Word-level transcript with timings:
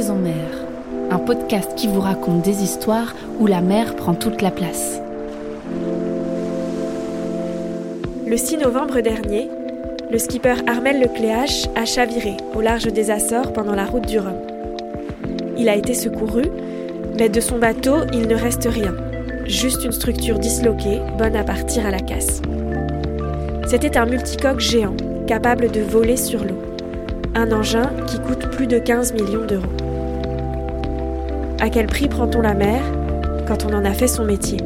Maison 0.00 0.16
Mère, 0.16 0.64
un 1.10 1.18
podcast 1.18 1.74
qui 1.76 1.86
vous 1.86 2.00
raconte 2.00 2.40
des 2.40 2.62
histoires 2.62 3.14
où 3.38 3.46
la 3.46 3.60
mer 3.60 3.96
prend 3.96 4.14
toute 4.14 4.40
la 4.40 4.50
place. 4.50 4.98
Le 8.26 8.34
6 8.34 8.56
novembre 8.56 9.00
dernier, 9.02 9.50
le 10.10 10.16
skipper 10.16 10.54
Armel 10.66 11.00
Lecléache 11.00 11.66
a 11.76 11.84
chaviré 11.84 12.38
au 12.54 12.62
large 12.62 12.86
des 12.86 13.10
Açores 13.10 13.52
pendant 13.52 13.74
la 13.74 13.84
route 13.84 14.06
du 14.06 14.18
Rhum. 14.18 14.38
Il 15.58 15.68
a 15.68 15.76
été 15.76 15.92
secouru, 15.92 16.44
mais 17.18 17.28
de 17.28 17.40
son 17.42 17.58
bateau, 17.58 17.96
il 18.14 18.26
ne 18.26 18.36
reste 18.36 18.68
rien. 18.72 18.94
Juste 19.44 19.84
une 19.84 19.92
structure 19.92 20.38
disloquée, 20.38 21.02
bonne 21.18 21.36
à 21.36 21.44
partir 21.44 21.84
à 21.84 21.90
la 21.90 22.00
casse. 22.00 22.40
C'était 23.66 23.98
un 23.98 24.06
multicoque 24.06 24.60
géant, 24.60 24.96
capable 25.26 25.70
de 25.70 25.82
voler 25.82 26.16
sur 26.16 26.42
l'eau. 26.42 26.62
Un 27.34 27.52
engin 27.52 27.90
qui 28.06 28.18
coûte 28.18 28.48
plus 28.50 28.66
de 28.66 28.78
15 28.78 29.12
millions 29.12 29.44
d'euros. 29.44 29.79
À 31.62 31.68
quel 31.68 31.86
prix 31.86 32.08
prend-on 32.08 32.40
la 32.40 32.54
mer 32.54 32.80
quand 33.46 33.66
on 33.66 33.74
en 33.74 33.84
a 33.84 33.92
fait 33.92 34.06
son 34.06 34.24
métier? 34.24 34.56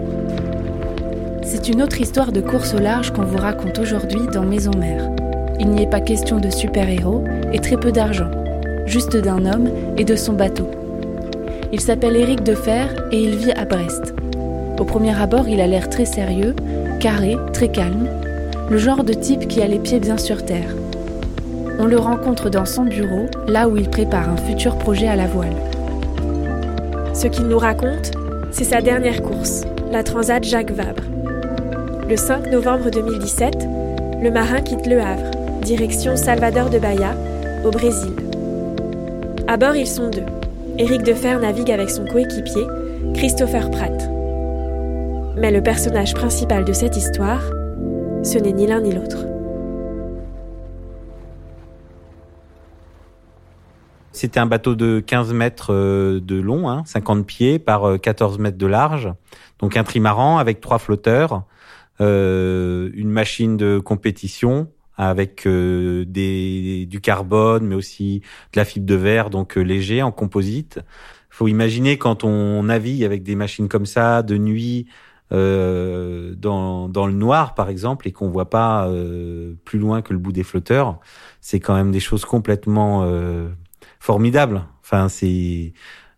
C'est 1.43 1.69
une 1.69 1.83
autre 1.83 2.01
histoire 2.01 2.31
de 2.31 2.41
course 2.41 2.73
au 2.73 2.79
large 2.79 3.13
qu'on 3.13 3.25
vous 3.25 3.37
raconte 3.37 3.81
aujourd'hui 3.81 4.21
dans 4.33 4.45
Maison 4.45 4.71
Mère. 4.79 5.11
Il 5.59 5.71
n'y 5.71 5.83
est 5.83 5.91
pas 5.91 6.01
question 6.01 6.39
de 6.39 6.51
super-héros 6.51 7.25
et 7.53 7.59
très 7.59 7.77
peu 7.79 7.91
d'argent, 7.91 8.31
juste 8.87 9.17
d'un 9.17 9.45
homme 9.45 9.71
et 9.97 10.05
de 10.05 10.15
son 10.15 10.35
bateau. 10.35 10.71
Il 11.73 11.81
s'appelle 11.81 12.15
Éric 12.15 12.45
Defer 12.45 12.87
et 13.11 13.21
il 13.21 13.35
vit 13.39 13.53
à 13.53 13.65
Brest. 13.65 14.15
Au 14.79 14.85
premier 14.85 15.21
abord, 15.21 15.49
il 15.49 15.61
a 15.61 15.67
l'air 15.67 15.91
très 15.91 16.05
sérieux, 16.05 16.55
carré, 17.01 17.37
très 17.53 17.69
calme, 17.69 18.07
le 18.71 18.79
genre 18.79 19.03
de 19.03 19.15
type 19.15 19.49
qui 19.49 19.61
a 19.61 19.67
les 19.67 19.81
pieds 19.81 19.99
bien 19.99 20.17
sur 20.17 20.45
terre. 20.45 20.77
On 21.81 21.87
le 21.87 21.99
rencontre 21.99 22.51
dans 22.51 22.67
son 22.67 22.85
bureau, 22.85 23.27
là 23.49 23.69
où 23.69 23.77
il 23.77 23.91
prépare 23.91 24.29
un 24.29 24.37
futur 24.37 24.79
projet 24.79 25.09
à 25.09 25.17
la 25.17 25.27
voile. 25.27 25.57
Ce 27.15 27.29
qu'il 27.29 27.47
nous 27.47 27.59
raconte, 27.59 28.11
c'est 28.51 28.65
sa 28.65 28.81
dernière 28.81 29.23
course, 29.23 29.63
la 29.93 30.03
Transat 30.03 30.43
Jacques 30.43 30.73
Vabre. 30.73 31.05
Le 32.09 32.17
5 32.17 32.51
novembre 32.51 32.91
2017, 32.91 33.55
le 34.21 34.31
marin 34.33 34.61
quitte 34.61 34.87
Le 34.87 35.01
Havre, 35.01 35.31
direction 35.63 36.17
Salvador 36.17 36.71
de 36.71 36.81
Bahia, 36.81 37.15
au 37.65 37.71
Brésil. 37.71 38.13
À 39.47 39.57
bord, 39.57 39.77
ils 39.77 39.87
sont 39.87 40.11
deux. 40.11 40.25
Éric 40.77 41.05
Defer 41.05 41.37
navigue 41.41 41.71
avec 41.71 41.89
son 41.89 42.05
coéquipier, 42.05 42.67
Christopher 43.15 43.71
Pratt. 43.71 44.11
Mais 45.37 45.53
le 45.53 45.63
personnage 45.63 46.15
principal 46.15 46.65
de 46.65 46.73
cette 46.73 46.97
histoire, 46.97 47.43
ce 48.25 48.39
n'est 48.39 48.53
ni 48.53 48.67
l'un 48.67 48.81
ni 48.81 48.93
l'autre. 48.93 49.34
C'était 54.15 54.39
un 54.39 54.47
bateau 54.47 54.77
de 54.77 55.01
15 55.01 55.33
mètres 55.33 55.73
euh, 55.75 56.21
de 56.21 56.37
long, 56.37 56.71
hein, 56.71 56.85
50 56.87 57.27
pieds 57.27 57.59
par 57.59 58.01
14 58.01 58.37
euh, 58.39 58.43
mètres 58.43 58.57
de 58.57 58.67
large. 58.67 59.13
Donc 59.59 59.77
un 59.77 59.83
trimaran 59.83 60.39
avec 60.39 60.61
trois 60.61 60.79
flotteurs, 60.79 61.43
euh, 62.01 62.91
une 62.95 63.11
machine 63.11 63.57
de 63.57 63.81
compétition 63.81 64.69
avec 64.97 65.47
euh, 65.47 66.05
des, 66.07 66.87
du 66.87 67.01
carbone, 67.01 67.67
mais 67.67 67.75
aussi 67.75 68.21
de 68.53 68.61
la 68.61 68.65
fibre 68.65 68.87
de 68.87 68.95
verre, 68.95 69.31
donc 69.31 69.59
euh, 69.59 69.63
léger 69.63 70.03
en 70.03 70.13
composite. 70.13 70.79
Faut 71.31 71.49
imaginer 71.49 71.99
quand 71.99 72.23
on 72.23 72.63
navigue 72.63 73.03
avec 73.03 73.25
des 73.25 73.35
machines 73.35 73.69
comme 73.69 73.87
ça 73.87 74.23
de 74.23 74.39
nuit 74.39 74.87
euh, 75.33 76.35
dans, 76.37 76.89
dans 76.89 77.09
le 77.09 77.15
noir, 77.15 77.57
par 77.57 77.69
exemple, 77.69 78.07
et 78.07 78.13
qu'on 78.13 78.29
voit 78.29 78.51
pas 78.51 78.89
plus 79.65 79.81
loin 79.81 80.03
que 80.03 80.13
le 80.13 80.21
bout 80.21 80.31
des 80.31 80.45
flotteurs, 80.45 81.01
c'est 81.41 81.59
quand 81.59 81.75
même 81.75 81.91
des 81.91 81.99
choses 81.99 82.25
complètement 82.25 83.05
formidables. 84.05 84.65
Enfin, 84.83 85.09
c'est 85.09 85.73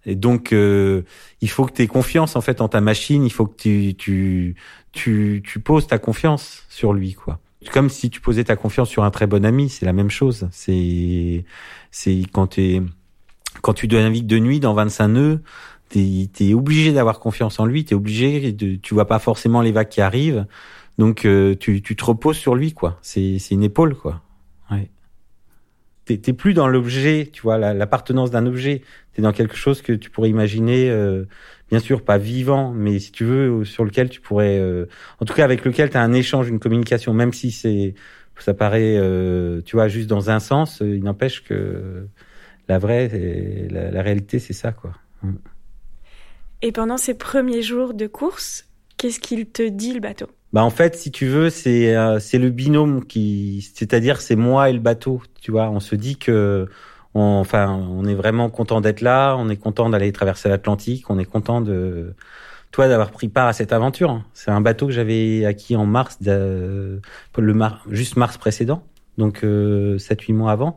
et 0.09 0.15
donc 0.15 0.53
il 0.53 1.49
faut 1.49 1.65
que 1.67 1.73
tu 1.73 1.83
aies 1.83 1.87
confiance 1.87 2.37
en 2.37 2.41
fait 2.41 2.61
en 2.61 2.69
ta 2.69 2.81
machine. 2.81 3.25
Il 3.25 3.33
faut 3.33 3.47
que 3.47 3.57
tu 3.57 3.95
tu 3.97 4.57
tu, 4.93 5.43
tu 5.45 5.61
poses 5.61 5.87
ta 5.87 5.99
confiance 5.99 6.65
sur 6.69 6.93
lui, 6.93 7.15
quoi 7.15 7.41
comme 7.71 7.91
si 7.91 8.11
tu 8.11 8.21
posais 8.21 8.45
ta 8.45 8.57
confiance 8.57 8.89
sur 8.89 9.05
un 9.05 9.11
très 9.11 9.27
bon 9.27 9.45
ami, 9.45 9.69
c'est 9.69 9.87
la 9.87 9.93
même 9.93 10.11
chose. 10.11 10.49
C'est 10.51 11.45
c'est 11.91 12.23
quand 12.33 12.49
tu 12.49 12.83
quand 13.63 13.75
tu 13.75 13.89
dois 13.89 14.03
naviguer 14.03 14.27
de 14.27 14.39
nuit 14.39 14.61
dans 14.61 14.75
25 14.75 15.09
nœuds, 15.09 15.41
t'es 15.89 16.29
es 16.41 16.55
obligé 16.55 16.93
d'avoir 16.93 17.21
confiance 17.21 17.59
en 17.61 17.67
lui, 17.67 17.85
t'es 17.85 17.95
obligé 17.95 18.53
de 18.53 18.77
tu 18.77 18.95
vois 18.95 19.07
pas 19.07 19.19
forcément 19.19 19.63
les 19.63 19.73
vagues 19.73 19.89
qui 19.89 20.01
arrivent. 20.01 20.47
Donc 20.99 21.25
euh, 21.25 21.55
tu 21.55 21.83
tu 21.83 21.97
te 21.97 22.05
reposes 22.05 22.39
sur 22.39 22.55
lui 22.55 22.73
quoi. 22.73 22.99
C'est 23.03 23.39
c'est 23.39 23.55
une 23.55 23.65
épaule 23.65 23.95
quoi. 23.95 24.23
T'es 26.07 26.33
plus 26.33 26.55
dans 26.55 26.69
l'objet, 26.69 27.29
tu 27.33 27.43
vois, 27.43 27.59
l'appartenance 27.59 28.31
d'un 28.31 28.47
objet. 28.47 28.83
T'es 29.13 29.23
dans 29.23 29.33
quelque 29.33 29.57
chose 29.57 29.83
que 29.83 29.93
tu 29.93 30.09
pourrais 30.09 30.31
imaginer 30.31 30.89
euh, 30.89 31.25
bien 31.69 31.81
sûr 31.81 32.05
pas 32.05 32.17
vivant, 32.17 32.73
mais 32.73 33.01
si 33.01 33.11
tu 33.11 33.25
veux, 33.25 33.65
sur 33.65 33.85
lequel 33.85 34.09
tu 34.09 34.21
pourrais, 34.21 34.57
euh, 34.59 34.87
en 35.21 35.25
tout 35.25 35.35
cas 35.35 35.43
avec 35.43 35.65
lequel 35.65 35.91
tu 35.91 35.97
as 35.97 36.03
un 36.03 36.13
échange, 36.13 36.49
une 36.49 36.61
communication, 36.61 37.13
même 37.13 37.33
si 37.33 37.51
c'est, 37.51 37.95
ça 38.39 38.55
paraît, 38.55 38.97
euh, 38.97 39.61
tu 39.63 39.75
vois, 39.75 39.89
juste 39.89 40.09
dans 40.09 40.31
un 40.31 40.39
sens, 40.39 40.79
il 40.81 41.03
n'empêche 41.03 41.43
que 41.43 42.07
la 42.69 42.79
vraie, 42.79 43.69
la, 43.69 43.91
la 43.91 44.03
réalité, 44.03 44.39
c'est 44.39 44.53
ça, 44.53 44.71
quoi. 44.71 44.93
Mm. 45.23 45.35
Et 46.63 46.73
pendant 46.73 46.99
ces 46.99 47.15
premiers 47.15 47.63
jours 47.63 47.95
de 47.95 48.07
course, 48.07 48.66
qu'est-ce 48.97 49.21
qu'il 49.21 49.47
te 49.47 49.67
dit 49.69 49.93
le 49.93 50.01
bateau? 50.01 50.27
Bah 50.53 50.65
en 50.65 50.71
fait, 50.71 50.97
si 50.97 51.11
tu 51.11 51.27
veux, 51.27 51.51
c'est 51.51 51.95
euh, 51.97 52.19
c'est 52.19 52.39
le 52.39 52.51
binôme 52.51 53.05
qui, 53.05 53.69
c'est-à-dire 53.75 54.21
c'est 54.21 54.37
moi 54.37 54.71
et 54.71 54.73
le 54.73 54.79
bateau. 54.79 55.23
Tu 55.41 55.51
vois, 55.51 55.69
on 55.69 55.81
se 55.81 55.97
dit 55.97 56.17
que 56.17 56.69
on, 57.15 57.39
enfin, 57.41 57.71
on 57.73 58.05
est 58.05 58.15
vraiment 58.15 58.51
content 58.51 58.81
d'être 58.81 59.01
là, 59.01 59.37
on 59.39 59.49
est 59.49 59.57
content 59.57 59.91
d'aller 59.91 60.13
traverser 60.13 60.49
l'Atlantique, 60.49 61.11
on 61.11 61.19
est 61.19 61.25
content 61.25 61.61
de 61.61 62.15
toi 62.73 62.89
d'avoir 62.89 63.11
pris 63.11 63.29
part 63.29 63.47
à 63.49 63.53
cette 63.53 63.73
aventure. 63.73 64.23
C'est 64.35 64.51
un 64.51 64.61
bateau 64.61 64.87
que 64.87 64.93
j'avais 64.93 65.45
acquis 65.47 65.77
en 65.77 65.87
mars, 65.87 66.21
de, 66.21 67.01
le 67.37 67.55
mar, 67.55 67.83
juste 67.91 68.17
mars 68.17 68.37
précédent, 68.37 68.87
donc 69.19 69.45
euh, 69.45 69.97
7-8 69.99 70.35
mois 70.35 70.53
avant. 70.53 70.77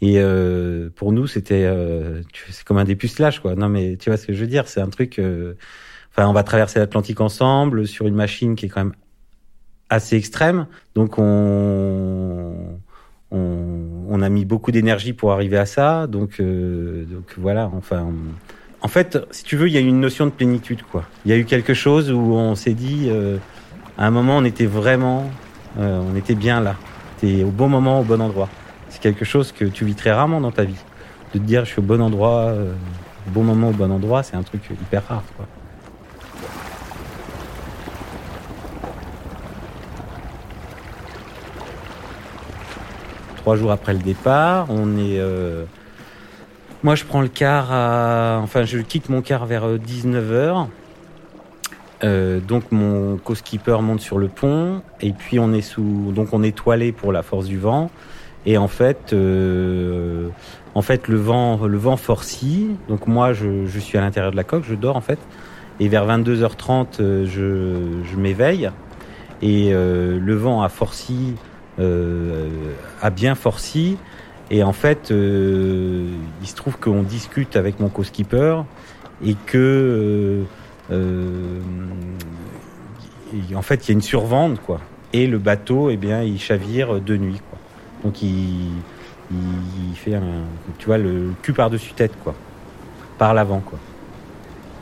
Et 0.00 0.14
euh, 0.18 0.90
pour 0.94 1.12
nous, 1.12 1.26
c'était 1.26 1.64
euh, 1.64 2.22
c'est 2.50 2.64
comme 2.64 2.78
un 2.78 2.84
dépucelage, 2.84 3.40
quoi. 3.40 3.54
Non, 3.54 3.68
mais 3.68 3.96
tu 3.96 4.10
vois 4.10 4.16
ce 4.16 4.26
que 4.26 4.32
je 4.32 4.40
veux 4.40 4.46
dire 4.46 4.68
C'est 4.68 4.80
un 4.80 4.88
truc. 4.88 5.20
Euh, 6.18 6.22
enfin, 6.22 6.28
on 6.28 6.32
va 6.32 6.42
traverser 6.42 6.78
l'Atlantique 6.78 7.20
ensemble 7.20 7.86
sur 7.86 8.06
une 8.06 8.14
machine 8.14 8.56
qui 8.56 8.66
est 8.66 8.68
quand 8.68 8.84
même 8.84 8.94
assez 9.88 10.16
extrême. 10.16 10.66
Donc 10.94 11.18
on 11.18 12.78
on, 13.30 14.22
a 14.22 14.28
mis 14.28 14.44
beaucoup 14.44 14.72
d'énergie 14.72 15.12
pour 15.12 15.32
arriver 15.32 15.56
à 15.56 15.66
ça. 15.66 16.06
Donc, 16.06 16.40
euh, 16.40 17.04
donc 17.04 17.34
voilà, 17.38 17.70
enfin. 17.76 18.08
En 18.82 18.88
fait, 18.88 19.18
si 19.30 19.44
tu 19.44 19.56
veux, 19.56 19.68
il 19.68 19.74
y 19.74 19.76
a 19.76 19.80
une 19.80 20.00
notion 20.00 20.24
de 20.24 20.30
plénitude, 20.30 20.82
quoi. 20.90 21.04
Il 21.26 21.30
y 21.30 21.34
a 21.34 21.36
eu 21.36 21.44
quelque 21.44 21.74
chose 21.74 22.10
où 22.10 22.32
on 22.32 22.54
s'est 22.54 22.72
dit, 22.72 23.08
euh, 23.08 23.36
à 23.98 24.06
un 24.06 24.10
moment, 24.10 24.38
on 24.38 24.44
était 24.44 24.64
vraiment, 24.64 25.30
euh, 25.78 26.00
on 26.10 26.16
était 26.16 26.34
bien 26.34 26.62
là. 26.62 26.76
C'était 27.18 27.44
au 27.44 27.50
bon 27.50 27.68
moment, 27.68 28.00
au 28.00 28.04
bon 28.04 28.22
endroit. 28.22 28.48
C'est 28.88 29.02
quelque 29.02 29.26
chose 29.26 29.52
que 29.52 29.66
tu 29.66 29.84
vis 29.84 29.94
très 29.94 30.12
rarement 30.12 30.40
dans 30.40 30.50
ta 30.50 30.64
vie. 30.64 30.82
De 31.34 31.38
te 31.38 31.44
dire, 31.44 31.66
je 31.66 31.72
suis 31.72 31.80
au 31.80 31.82
bon 31.84 32.00
endroit, 32.00 32.54
au 33.28 33.30
bon 33.30 33.44
moment, 33.44 33.68
au 33.68 33.72
bon 33.72 33.90
endroit, 33.90 34.22
c'est 34.22 34.36
un 34.36 34.42
truc 34.42 34.62
hyper 34.70 35.06
rare, 35.06 35.24
quoi. 35.36 35.46
Trois 43.50 43.58
jours 43.58 43.72
après 43.72 43.94
le 43.94 43.98
départ. 43.98 44.66
On 44.68 44.96
est, 44.96 45.18
euh... 45.18 45.64
moi 46.84 46.94
je 46.94 47.04
prends 47.04 47.20
le 47.20 47.26
car 47.26 47.72
à, 47.72 48.38
enfin 48.40 48.62
je 48.62 48.78
quitte 48.78 49.08
mon 49.08 49.22
car 49.22 49.44
vers 49.44 49.76
19 49.76 50.24
euh, 50.30 50.54
euh, 52.04 52.38
donc 52.38 52.70
mon 52.70 53.16
co-skipper 53.16 53.78
monte 53.82 53.98
sur 53.98 54.18
le 54.18 54.28
pont 54.28 54.82
et 55.00 55.12
puis 55.12 55.40
on 55.40 55.52
est 55.52 55.62
sous, 55.62 56.12
donc 56.14 56.28
on 56.32 56.44
est 56.44 56.56
toilé 56.56 56.92
pour 56.92 57.10
la 57.10 57.24
force 57.24 57.46
du 57.46 57.58
vent 57.58 57.90
et 58.46 58.56
en 58.56 58.68
fait, 58.68 59.12
en 59.12 60.82
fait 60.82 61.08
le 61.08 61.16
vent, 61.16 61.66
le 61.66 61.76
vent 61.76 61.96
forcit. 61.96 62.68
Donc 62.88 63.08
moi 63.08 63.32
je, 63.32 63.66
suis 63.80 63.98
à 63.98 64.00
l'intérieur 64.00 64.30
de 64.30 64.36
la 64.36 64.44
coque, 64.44 64.62
je 64.62 64.76
dors 64.76 64.94
en 64.94 65.00
fait 65.00 65.18
et 65.80 65.88
vers 65.88 66.06
22h30 66.06 67.00
euh, 67.00 67.26
je, 67.26 68.16
m'éveille 68.16 68.70
et 69.42 69.72
le 69.72 70.34
vent 70.34 70.62
a 70.62 70.68
forci 70.68 71.34
a 71.80 73.10
bien 73.10 73.34
forci. 73.34 73.96
Et 74.50 74.64
en 74.64 74.72
fait, 74.72 75.12
euh, 75.12 76.08
il 76.42 76.48
se 76.48 76.56
trouve 76.56 76.76
qu'on 76.76 77.02
discute 77.02 77.54
avec 77.54 77.78
mon 77.78 77.88
co-skipper 77.88 78.62
et 79.24 79.36
que 79.46 80.42
euh, 80.90 81.60
en 83.54 83.62
fait, 83.62 83.86
il 83.86 83.90
y 83.90 83.92
a 83.92 83.94
une 83.94 84.02
survente, 84.02 84.60
quoi. 84.60 84.80
Et 85.12 85.28
le 85.28 85.38
bateau, 85.38 85.90
eh 85.90 85.96
bien, 85.96 86.22
il 86.22 86.40
chavire 86.40 87.00
de 87.00 87.16
nuit, 87.16 87.40
quoi. 87.48 87.58
Donc, 88.02 88.22
il, 88.22 88.70
fait 89.94 90.16
un, 90.16 90.42
tu 90.78 90.86
vois, 90.86 90.98
le 90.98 91.32
cul 91.42 91.52
par-dessus 91.52 91.92
tête, 91.92 92.12
quoi. 92.24 92.34
Par 93.18 93.34
l'avant, 93.34 93.60
quoi. 93.60 93.78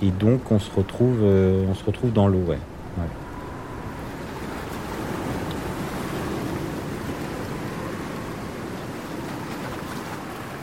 Et 0.00 0.10
donc, 0.10 0.50
on 0.50 0.58
se 0.58 0.70
retrouve, 0.74 1.22
on 1.22 1.74
se 1.74 1.84
retrouve 1.84 2.12
dans 2.12 2.28
l'eau, 2.28 2.44
ouais. 2.46 2.58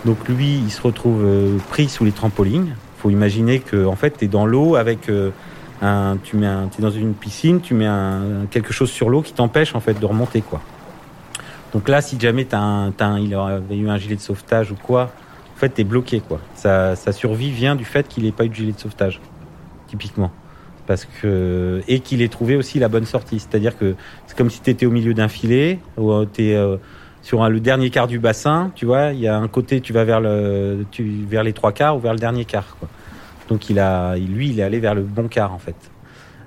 Donc 0.06 0.28
lui, 0.28 0.58
il 0.58 0.72
se 0.72 0.82
retrouve 0.82 1.24
euh, 1.26 1.58
pris 1.70 1.90
sous 1.90 2.06
les 2.06 2.12
trampolines. 2.12 2.76
Faut 2.98 3.10
imaginer 3.10 3.60
que 3.60 3.86
en 3.86 3.96
fait, 3.96 4.18
tu 4.18 4.26
es 4.26 4.28
dans 4.28 4.46
l'eau 4.46 4.76
avec 4.76 5.10
euh, 5.10 5.32
un, 5.82 6.18
tu 6.24 6.38
mets 6.38 6.46
un, 6.46 6.70
es 6.78 6.82
dans 6.82 6.92
une 6.92 7.14
piscine, 7.14 7.60
tu 7.60 7.74
mets 7.74 7.88
un, 7.88 8.46
quelque 8.52 8.72
chose 8.72 8.92
sur 8.92 9.10
l'eau 9.10 9.22
qui 9.22 9.34
t'empêche 9.34 9.76
en 9.76 9.80
fait 9.80 10.00
de 10.00 10.06
remonter 10.06 10.42
quoi. 10.42 10.62
Donc 11.74 11.90
là, 11.90 12.02
si 12.02 12.20
jamais 12.20 12.46
t'as 12.46 12.60
un, 12.60 12.90
as 12.92 13.06
un, 13.06 13.20
il 13.20 13.34
avait 13.34 13.78
eu 13.78 13.90
un 13.90 13.98
gilet 13.98 14.16
de 14.16 14.22
sauvetage 14.22 14.72
ou 14.72 14.76
quoi, 14.76 15.12
en 15.56 15.60
fait, 15.60 15.70
t'es 15.70 15.84
bloqué 15.84 16.22
quoi. 16.22 16.40
Sa, 16.54 16.96
sa 16.96 17.12
survie 17.12 17.52
vient 17.52 17.76
du 17.76 17.84
fait 17.84 18.08
qu'il 18.08 18.24
n'ait 18.24 18.32
pas 18.32 18.46
eu 18.46 18.50
de 18.50 18.56
gilet 18.56 18.72
de 18.72 18.80
sauvetage, 18.80 19.20
typiquement 19.88 20.32
parce 20.88 21.06
que 21.06 21.82
et 21.88 22.00
qu'il 22.00 22.22
ait 22.22 22.28
trouvé 22.28 22.56
aussi 22.56 22.80
la 22.80 22.88
bonne 22.88 23.06
sortie. 23.06 23.40
C'est-à-dire 23.40 23.78
que 23.78 23.96
c'est 24.28 24.38
comme 24.38 24.50
si 24.50 24.62
tu 24.62 24.70
étais 24.70 24.86
au 24.86 24.92
milieu 24.92 25.14
d'un 25.14 25.28
filet, 25.28 25.80
ou 25.98 26.12
euh, 26.12 26.26
tu 26.32 26.46
es 26.46 26.56
euh, 26.56 26.78
sur 27.26 27.50
le 27.50 27.60
dernier 27.60 27.90
quart 27.90 28.06
du 28.06 28.20
bassin, 28.20 28.72
tu 28.76 28.86
vois, 28.86 29.12
il 29.12 29.20
y 29.20 29.28
a 29.28 29.36
un 29.36 29.48
côté 29.48 29.82
tu 29.82 29.94
vas 29.94 30.04
vers 30.04 30.22
le 30.22 30.86
tu, 30.92 31.26
vers 31.28 31.42
les 31.42 31.54
trois 31.54 31.72
quarts 31.72 31.98
ou 31.98 32.00
vers 32.00 32.14
le 32.14 32.20
dernier 32.20 32.46
quart 32.46 32.78
quoi. 32.80 32.88
Donc 33.50 33.68
il 33.72 33.80
a 33.80 34.16
lui 34.16 34.50
il 34.50 34.60
est 34.60 34.64
allé 34.64 34.80
vers 34.80 34.94
le 34.94 35.02
bon 35.02 35.28
quart 35.28 35.52
en 35.52 35.58
fait. 35.58 35.76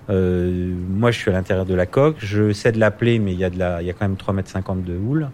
Euh, 0.08 0.72
moi 0.88 1.10
je 1.10 1.19
suis 1.19 1.30
à 1.32 1.34
l'intérieur 1.34 1.66
de 1.66 1.75
la 1.75 1.86
coque, 1.86 2.19
je 2.20 2.52
sais 2.52 2.70
de 2.70 2.78
la 2.78 2.92
plaie 2.92 3.19
mais 3.19 3.32
il 3.32 3.40
y 3.40 3.44
a 3.44 3.50
de 3.50 3.58
la 3.58 3.82
il 3.82 3.88
y 3.88 3.90
a 3.90 3.92
quand 3.92 4.06
même 4.06 4.16
3 4.16 4.32
mètres 4.32 4.50
50 4.50 4.84
de 4.84 4.96
houle. 4.96 5.30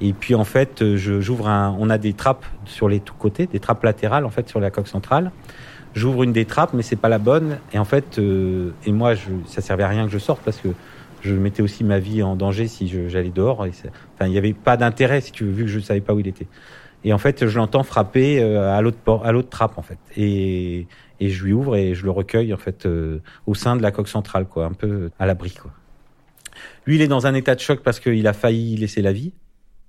Et 0.00 0.14
puis 0.14 0.34
en 0.34 0.44
fait, 0.44 0.96
je 0.96 1.20
j'ouvre 1.20 1.48
un 1.48 1.76
on 1.78 1.90
a 1.90 1.98
des 1.98 2.14
trappes 2.14 2.46
sur 2.64 2.88
les 2.88 3.00
tous 3.00 3.14
côtés, 3.14 3.46
des 3.46 3.60
trappes 3.60 3.84
latérales 3.84 4.24
en 4.24 4.30
fait 4.30 4.48
sur 4.48 4.60
la 4.60 4.70
coque 4.70 4.88
centrale 4.88 5.30
j'ouvre 5.94 6.22
une 6.22 6.32
des 6.32 6.44
trappes, 6.44 6.74
mais 6.74 6.82
c'est 6.82 6.96
pas 6.96 7.08
la 7.08 7.18
bonne. 7.18 7.58
Et 7.72 7.78
en 7.78 7.84
fait, 7.84 8.18
euh, 8.18 8.70
et 8.84 8.92
moi, 8.92 9.14
je, 9.14 9.30
ça 9.46 9.62
servait 9.62 9.82
à 9.82 9.88
rien 9.88 10.04
que 10.04 10.12
je 10.12 10.18
sorte 10.18 10.42
parce 10.44 10.58
que 10.58 10.68
je 11.22 11.34
mettais 11.34 11.62
aussi 11.62 11.84
ma 11.84 11.98
vie 11.98 12.22
en 12.22 12.36
danger 12.36 12.68
si 12.68 12.88
j'allais 13.08 13.30
dehors. 13.30 13.66
Et 13.66 13.70
enfin, 13.70 14.26
il 14.26 14.30
n'y 14.30 14.38
avait 14.38 14.52
pas 14.52 14.76
d'intérêt 14.76 15.20
si 15.20 15.32
tu 15.32 15.44
veux, 15.44 15.50
vu 15.50 15.64
que 15.64 15.70
je 15.70 15.78
ne 15.78 15.82
savais 15.82 16.00
pas 16.00 16.14
où 16.14 16.20
il 16.20 16.28
était. 16.28 16.46
Et 17.04 17.12
en 17.12 17.18
fait, 17.18 17.46
je 17.46 17.56
l'entends 17.56 17.82
frapper 17.82 18.42
euh, 18.42 18.76
à 18.76 18.80
l'autre 18.80 18.98
à 19.24 19.32
l'autre 19.32 19.48
trappe 19.48 19.78
en 19.78 19.82
fait. 19.82 19.98
Et, 20.16 20.86
et 21.20 21.30
je 21.30 21.44
lui 21.44 21.52
ouvre 21.52 21.76
et 21.76 21.94
je 21.94 22.04
le 22.04 22.10
recueille 22.10 22.52
en 22.52 22.58
fait 22.58 22.86
euh, 22.86 23.20
au 23.46 23.54
sein 23.54 23.76
de 23.76 23.82
la 23.82 23.90
coque 23.90 24.08
centrale, 24.08 24.46
quoi, 24.46 24.66
un 24.66 24.72
peu 24.72 25.10
à 25.18 25.26
l'abri, 25.26 25.52
quoi. 25.52 25.72
Lui, 26.86 26.96
il 26.96 27.02
est 27.02 27.08
dans 27.08 27.26
un 27.26 27.34
état 27.34 27.54
de 27.54 27.60
choc 27.60 27.82
parce 27.82 28.00
qu'il 28.00 28.26
a 28.26 28.32
failli 28.32 28.76
laisser 28.76 29.02
la 29.02 29.12
vie 29.12 29.32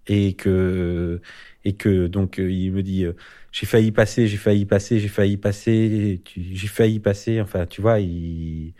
et 0.07 0.33
que 0.33 1.21
et 1.63 1.73
que 1.73 2.07
donc 2.07 2.39
euh, 2.39 2.51
il 2.51 2.71
me 2.71 2.81
dit 2.81 3.03
euh, 3.03 3.13
j'ai 3.51 3.65
failli 3.65 3.91
passer, 3.91 4.27
j'ai 4.27 4.37
failli 4.37 4.65
passer, 4.65 4.99
j'ai 4.99 5.07
failli 5.07 5.37
passer, 5.37 6.21
j'ai 6.35 6.67
failli 6.67 6.99
passer. 6.99 7.41
Enfin, 7.41 7.65
tu 7.65 7.81
vois, 7.81 7.99
il, 7.99 8.73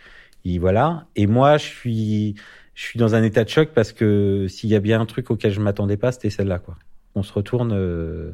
il 0.44 0.60
voilà. 0.60 1.08
Et 1.16 1.28
moi, 1.28 1.58
je 1.58 1.66
suis 1.66 2.36
je 2.78 2.84
suis 2.84 3.00
dans 3.00 3.16
un 3.16 3.24
état 3.24 3.44
de 3.44 3.50
choc 3.50 3.70
parce 3.74 3.92
que 3.92 4.46
s'il 4.48 4.70
y 4.70 4.76
a 4.76 4.80
bien 4.80 5.02
un 5.02 5.08
truc 5.08 5.32
auquel 5.32 5.52
je 5.52 5.60
m'attendais 5.60 5.98
pas, 5.98 6.12
c'était 6.12 6.30
celle-là 6.30 6.60
quoi. 6.60 6.78
On 7.16 7.24
se 7.24 7.34
retourne. 7.34 7.74
Euh, 7.74 8.34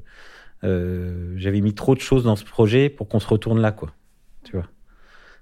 euh, 0.65 1.33
J'avais 1.37 1.61
mis 1.61 1.73
trop 1.73 1.95
de 1.95 2.01
choses 2.01 2.25
dans 2.25 2.35
ce 2.35 2.43
projet 2.43 2.89
pour 2.89 3.07
qu'on 3.07 3.21
se 3.21 3.27
retourne 3.27 3.61
là 3.61 3.71
quoi. 3.71 3.93
Tu 4.43 4.51
vois. 4.57 4.67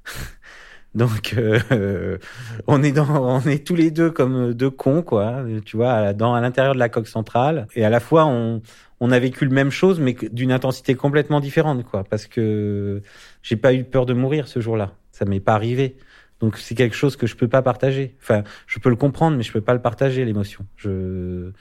Donc 0.93 1.33
euh, 1.35 2.19
on 2.67 2.83
est 2.83 2.91
dans, 2.91 3.07
on 3.09 3.41
est 3.41 3.65
tous 3.65 3.75
les 3.75 3.89
deux 3.89 4.11
comme 4.11 4.53
deux 4.53 4.69
cons 4.69 5.01
quoi, 5.01 5.45
tu 5.65 5.77
vois, 5.77 6.13
dans 6.13 6.35
à 6.35 6.41
l'intérieur 6.41 6.75
de 6.75 6.79
la 6.79 6.89
coque 6.89 7.07
centrale 7.07 7.67
et 7.75 7.83
à 7.83 7.89
la 7.89 7.99
fois 7.99 8.25
on 8.25 8.61
on 8.99 9.09
a 9.11 9.17
vécu 9.17 9.45
le 9.45 9.51
même 9.51 9.71
chose 9.71 9.99
mais 9.99 10.15
d'une 10.31 10.51
intensité 10.51 10.93
complètement 10.93 11.39
différente 11.39 11.83
quoi 11.85 12.03
parce 12.03 12.27
que 12.27 13.01
j'ai 13.41 13.55
pas 13.55 13.73
eu 13.73 13.83
peur 13.83 14.05
de 14.05 14.13
mourir 14.13 14.47
ce 14.47 14.59
jour-là, 14.59 14.91
ça 15.11 15.25
m'est 15.25 15.39
pas 15.39 15.55
arrivé. 15.55 15.97
Donc 16.41 16.57
c'est 16.57 16.75
quelque 16.75 16.95
chose 16.95 17.15
que 17.15 17.27
je 17.27 17.35
peux 17.35 17.47
pas 17.47 17.61
partager. 17.61 18.15
Enfin, 18.21 18.43
je 18.67 18.79
peux 18.79 18.89
le 18.89 18.95
comprendre 18.95 19.37
mais 19.37 19.43
je 19.43 19.51
peux 19.51 19.61
pas 19.61 19.73
le 19.73 19.81
partager 19.81 20.25
l'émotion. 20.25 20.65
Je 20.77 21.51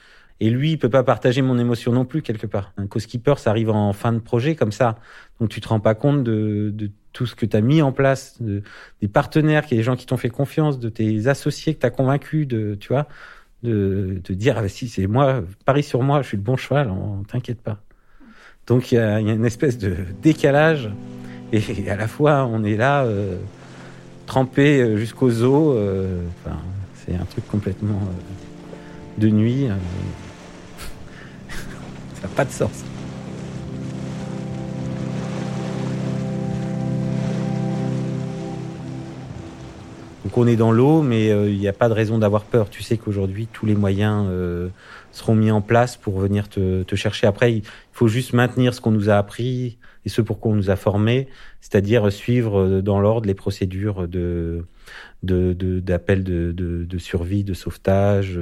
et 0.41 0.49
lui, 0.49 0.71
il 0.71 0.79
peut 0.79 0.89
pas 0.89 1.03
partager 1.03 1.43
mon 1.43 1.59
émotion 1.59 1.91
non 1.91 2.03
plus 2.03 2.23
quelque 2.23 2.47
part. 2.47 2.73
Un 2.75 2.87
co-skipper, 2.87 3.35
ça 3.37 3.51
arrive 3.51 3.69
en 3.69 3.93
fin 3.93 4.11
de 4.11 4.17
projet 4.17 4.55
comme 4.55 4.71
ça. 4.71 4.97
Donc 5.39 5.49
tu 5.49 5.61
te 5.61 5.67
rends 5.67 5.79
pas 5.79 5.93
compte 5.93 6.23
de, 6.23 6.71
de 6.73 6.89
tout 7.13 7.27
ce 7.27 7.35
que 7.35 7.45
tu 7.45 7.55
as 7.55 7.61
mis 7.61 7.83
en 7.83 7.91
place, 7.91 8.41
de, 8.41 8.63
des 9.01 9.07
partenaires, 9.07 9.67
des 9.69 9.83
gens 9.83 9.95
qui 9.95 10.07
t'ont 10.07 10.17
fait 10.17 10.31
confiance, 10.31 10.79
de 10.79 10.89
tes 10.89 11.27
associés 11.27 11.75
que 11.75 11.81
tu 11.81 11.85
as 11.85 11.91
convaincus, 11.91 12.47
de, 12.47 12.73
tu 12.73 12.87
vois, 12.87 13.07
de, 13.61 14.19
de 14.23 14.33
dire, 14.33 14.57
ah, 14.57 14.67
si 14.67 14.89
c'est 14.89 15.05
moi, 15.05 15.43
parie 15.63 15.83
sur 15.83 16.01
moi, 16.01 16.23
je 16.23 16.29
suis 16.29 16.37
le 16.37 16.43
bon 16.43 16.57
cheval, 16.57 16.89
on 16.89 17.21
t'inquiète 17.23 17.61
pas. 17.61 17.77
Donc 18.65 18.91
il 18.91 18.95
y 18.95 18.97
a, 18.97 19.21
y 19.21 19.29
a, 19.29 19.33
une 19.33 19.45
espèce 19.45 19.77
de 19.77 19.95
décalage, 20.23 20.89
et 21.53 21.61
à 21.87 21.95
la 21.95 22.07
fois 22.07 22.45
on 22.45 22.63
est 22.63 22.77
là, 22.77 23.03
euh, 23.03 23.37
trempé 24.25 24.81
euh, 24.81 24.97
jusqu'aux 24.97 25.43
os, 25.43 25.75
euh, 25.77 26.21
c'est 26.95 27.15
un 27.15 27.25
truc 27.25 27.47
complètement 27.47 27.99
euh, 28.01 29.21
de 29.21 29.29
nuit. 29.29 29.67
Ça 31.49 32.21
n'a 32.23 32.27
pas 32.29 32.45
de 32.45 32.51
sens. 32.51 32.83
Donc 40.23 40.37
on 40.37 40.47
est 40.47 40.55
dans 40.55 40.71
l'eau, 40.71 41.01
mais 41.01 41.27
il 41.27 41.59
n'y 41.59 41.67
a 41.67 41.73
pas 41.73 41.89
de 41.89 41.93
raison 41.93 42.17
d'avoir 42.17 42.43
peur. 42.43 42.69
Tu 42.69 42.83
sais 42.83 42.95
qu'aujourd'hui, 42.95 43.49
tous 43.51 43.65
les 43.65 43.75
moyens 43.75 44.29
seront 45.11 45.35
mis 45.35 45.51
en 45.51 45.59
place 45.59 45.97
pour 45.97 46.19
venir 46.19 46.47
te 46.47 46.95
chercher. 46.95 47.27
Après, 47.27 47.51
il 47.51 47.63
faut 47.91 48.07
juste 48.07 48.31
maintenir 48.31 48.73
ce 48.73 48.79
qu'on 48.79 48.91
nous 48.91 49.09
a 49.09 49.15
appris 49.15 49.77
et 50.05 50.09
ce 50.09 50.21
pour 50.21 50.39
quoi 50.39 50.51
on 50.51 50.55
nous 50.55 50.69
a 50.69 50.75
formés, 50.75 51.27
c'est-à-dire 51.59 52.11
suivre 52.11 52.59
euh, 52.59 52.81
dans 52.81 52.99
l'ordre 52.99 53.27
les 53.27 53.33
procédures 53.33 54.07
de 54.07 54.65
d'appel 55.23 56.23
de, 56.23 56.51
de, 56.51 56.83
de, 56.83 56.97
survie, 56.97 57.43
de 57.43 57.53
sauvetage, 57.53 58.39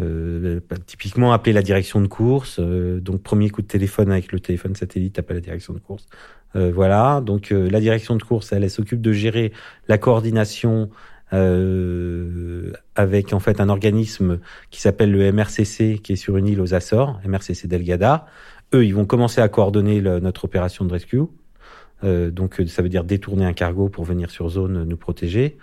euh, 0.00 0.60
typiquement 0.86 1.32
appeler 1.32 1.52
la 1.52 1.62
direction 1.62 2.00
de 2.00 2.06
course. 2.06 2.58
Euh, 2.58 3.00
donc 3.00 3.22
premier 3.22 3.48
coup 3.50 3.62
de 3.62 3.66
téléphone 3.66 4.12
avec 4.12 4.30
le 4.32 4.40
téléphone 4.40 4.74
satellite, 4.74 5.18
appelle 5.18 5.36
la 5.36 5.42
direction 5.42 5.72
de 5.72 5.78
course. 5.78 6.06
Euh, 6.54 6.70
voilà. 6.70 7.22
Donc 7.24 7.50
la 7.50 7.80
direction 7.80 8.16
de 8.16 8.22
course, 8.22 8.52
elle, 8.52 8.62
elle 8.62 8.70
s'occupe 8.70 9.00
de 9.00 9.12
gérer 9.12 9.52
la 9.88 9.96
coordination 9.96 10.90
euh, 11.32 12.72
avec 12.94 13.32
en 13.32 13.40
fait 13.40 13.60
un 13.60 13.70
organisme 13.70 14.38
qui 14.70 14.82
s'appelle 14.82 15.10
le 15.10 15.32
MRCC 15.32 15.98
qui 16.02 16.12
est 16.12 16.16
sur 16.16 16.36
une 16.36 16.46
île 16.46 16.60
aux 16.60 16.74
Açores, 16.74 17.20
MRCC 17.26 17.66
Delgada. 17.66 18.26
Eux, 18.74 18.84
ils 18.84 18.94
vont 18.94 19.04
commencer 19.04 19.40
à 19.40 19.48
coordonner 19.48 20.00
notre 20.00 20.44
opération 20.44 20.84
de 20.84 20.92
rescue. 20.92 21.20
Euh, 22.04 22.30
donc 22.30 22.60
ça 22.66 22.82
veut 22.82 22.88
dire 22.88 23.04
détourner 23.04 23.44
un 23.44 23.52
cargo 23.52 23.88
pour 23.88 24.04
venir 24.04 24.30
sur 24.30 24.48
zone 24.48 24.84
nous 24.84 24.96
protéger, 24.96 25.56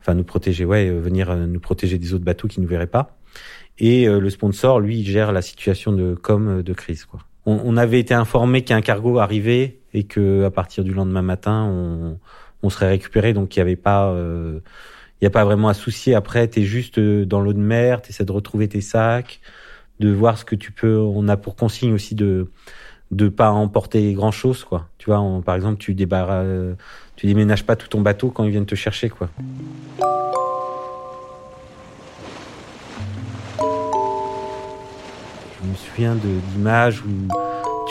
enfin 0.00 0.14
nous 0.14 0.24
protéger, 0.24 0.64
ouais, 0.64 0.90
venir 0.90 1.36
nous 1.36 1.60
protéger 1.60 1.98
des 1.98 2.14
autres 2.14 2.24
bateaux 2.24 2.48
qui 2.48 2.60
nous 2.60 2.68
verraient 2.68 2.86
pas. 2.86 3.18
Et 3.78 4.08
euh, 4.08 4.20
le 4.20 4.30
sponsor, 4.30 4.80
lui, 4.80 5.04
gère 5.04 5.32
la 5.32 5.42
situation 5.42 5.92
de 5.92 6.14
com 6.14 6.62
de 6.62 6.72
crise. 6.72 7.04
Quoi. 7.04 7.20
On, 7.44 7.60
on 7.64 7.76
avait 7.76 8.00
été 8.00 8.14
informé 8.14 8.62
qu'un 8.62 8.80
cargo 8.80 9.18
arrivait 9.18 9.80
et 9.92 10.04
que 10.04 10.44
à 10.44 10.50
partir 10.50 10.84
du 10.84 10.94
lendemain 10.94 11.22
matin, 11.22 11.64
on, 11.64 12.18
on 12.62 12.70
serait 12.70 12.88
récupéré. 12.88 13.32
Donc 13.32 13.54
il 13.54 13.58
n'y 13.58 13.62
avait 13.62 13.76
pas, 13.76 14.08
euh, 14.08 14.60
il 15.20 15.24
y 15.24 15.26
a 15.26 15.30
pas 15.30 15.44
vraiment 15.44 15.68
à 15.68 15.74
soucier. 15.74 16.14
Après, 16.14 16.46
t'es 16.48 16.62
juste 16.62 16.98
euh, 16.98 17.26
dans 17.26 17.40
l'eau 17.40 17.52
de 17.52 17.58
mer, 17.58 18.00
t'essaies 18.00 18.24
de 18.24 18.32
retrouver 18.32 18.68
tes 18.68 18.80
sacs, 18.80 19.40
de 20.00 20.10
voir 20.10 20.38
ce 20.38 20.44
que 20.44 20.54
tu 20.54 20.72
peux. 20.72 20.98
On 20.98 21.28
a 21.28 21.36
pour 21.36 21.56
consigne 21.56 21.92
aussi 21.92 22.14
de 22.14 22.50
de 23.10 23.28
pas 23.28 23.50
emporter 23.50 24.12
grand 24.14 24.32
chose 24.32 24.64
quoi. 24.64 24.88
Tu 24.98 25.10
vois, 25.10 25.22
par 25.44 25.54
exemple, 25.54 25.78
tu 25.78 25.94
débarras, 25.94 26.42
tu 27.16 27.26
déménages 27.26 27.64
pas 27.64 27.76
tout 27.76 27.86
ton 27.86 28.00
bateau 28.00 28.30
quand 28.30 28.44
ils 28.44 28.50
viennent 28.50 28.66
te 28.66 28.74
chercher 28.74 29.08
quoi. 29.08 29.28
Je 35.62 35.68
me 35.68 35.74
souviens 35.76 36.16
d'images 36.16 37.02
où 37.02 37.28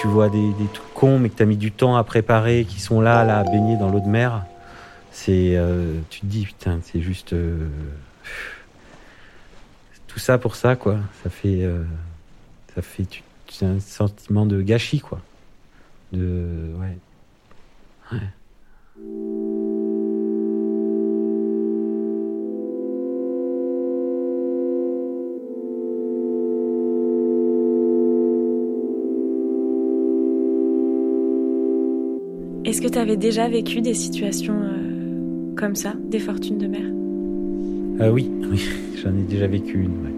tu 0.02 0.08
vois 0.08 0.30
des, 0.30 0.54
des 0.54 0.68
trucs 0.74 0.94
cons 0.94 1.20
mais 1.20 1.30
que 1.30 1.38
tu 1.38 1.44
as 1.44 1.46
mis 1.46 1.58
du 1.58 1.72
temps 1.72 1.96
à 1.96 2.04
préparer, 2.04 2.66
qui 2.66 2.80
sont 2.80 3.00
là, 3.00 3.24
là, 3.24 3.40
à 3.40 3.44
baigner 3.44 3.78
dans 3.78 3.90
l'eau 3.90 4.00
de 4.00 4.08
mer. 4.08 4.44
C'est, 5.12 5.56
euh, 5.56 6.00
tu 6.10 6.22
te 6.22 6.26
dis 6.26 6.46
putain, 6.46 6.80
c'est 6.82 7.02
juste 7.02 7.34
euh, 7.34 7.68
tout 10.14 10.20
ça 10.20 10.38
pour 10.38 10.56
ça 10.56 10.76
quoi. 10.76 11.00
Ça 11.24 11.30
fait, 11.32 11.64
euh, 11.64 11.84
ça 12.76 12.82
fait, 12.84 13.08
un 13.62 13.80
sentiment 13.80 14.46
de 14.46 14.62
gâchis 14.62 15.00
quoi. 15.00 15.20
De, 16.12 16.72
ouais, 16.80 16.98
ouais. 18.12 18.20
Est-ce 32.66 32.82
que 32.82 32.88
tu 32.88 32.98
avais 33.00 33.18
déjà 33.18 33.50
vécu 33.50 33.82
des 33.82 33.94
situations 33.94 34.60
euh, 34.62 35.56
comme 35.56 35.76
ça, 35.76 35.94
des 36.06 36.20
fortunes 36.20 36.60
de 36.60 36.68
mer? 36.68 37.03
Euh, 38.00 38.10
Oui, 38.10 38.30
oui. 38.52 38.70
j'en 39.02 39.10
ai 39.12 39.22
déjà 39.22 39.48
vécu 39.48 39.84
une. 39.84 40.12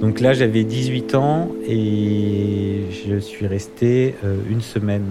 Donc 0.00 0.20
là, 0.20 0.32
j'avais 0.32 0.64
18 0.64 1.14
ans 1.14 1.48
et 1.66 2.82
je 3.06 3.16
suis 3.18 3.46
resté 3.46 4.16
euh, 4.24 4.36
une 4.50 4.60
semaine 4.60 5.06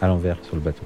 à 0.00 0.06
l'envers 0.06 0.38
sur 0.44 0.54
le 0.54 0.62
bateau. 0.62 0.84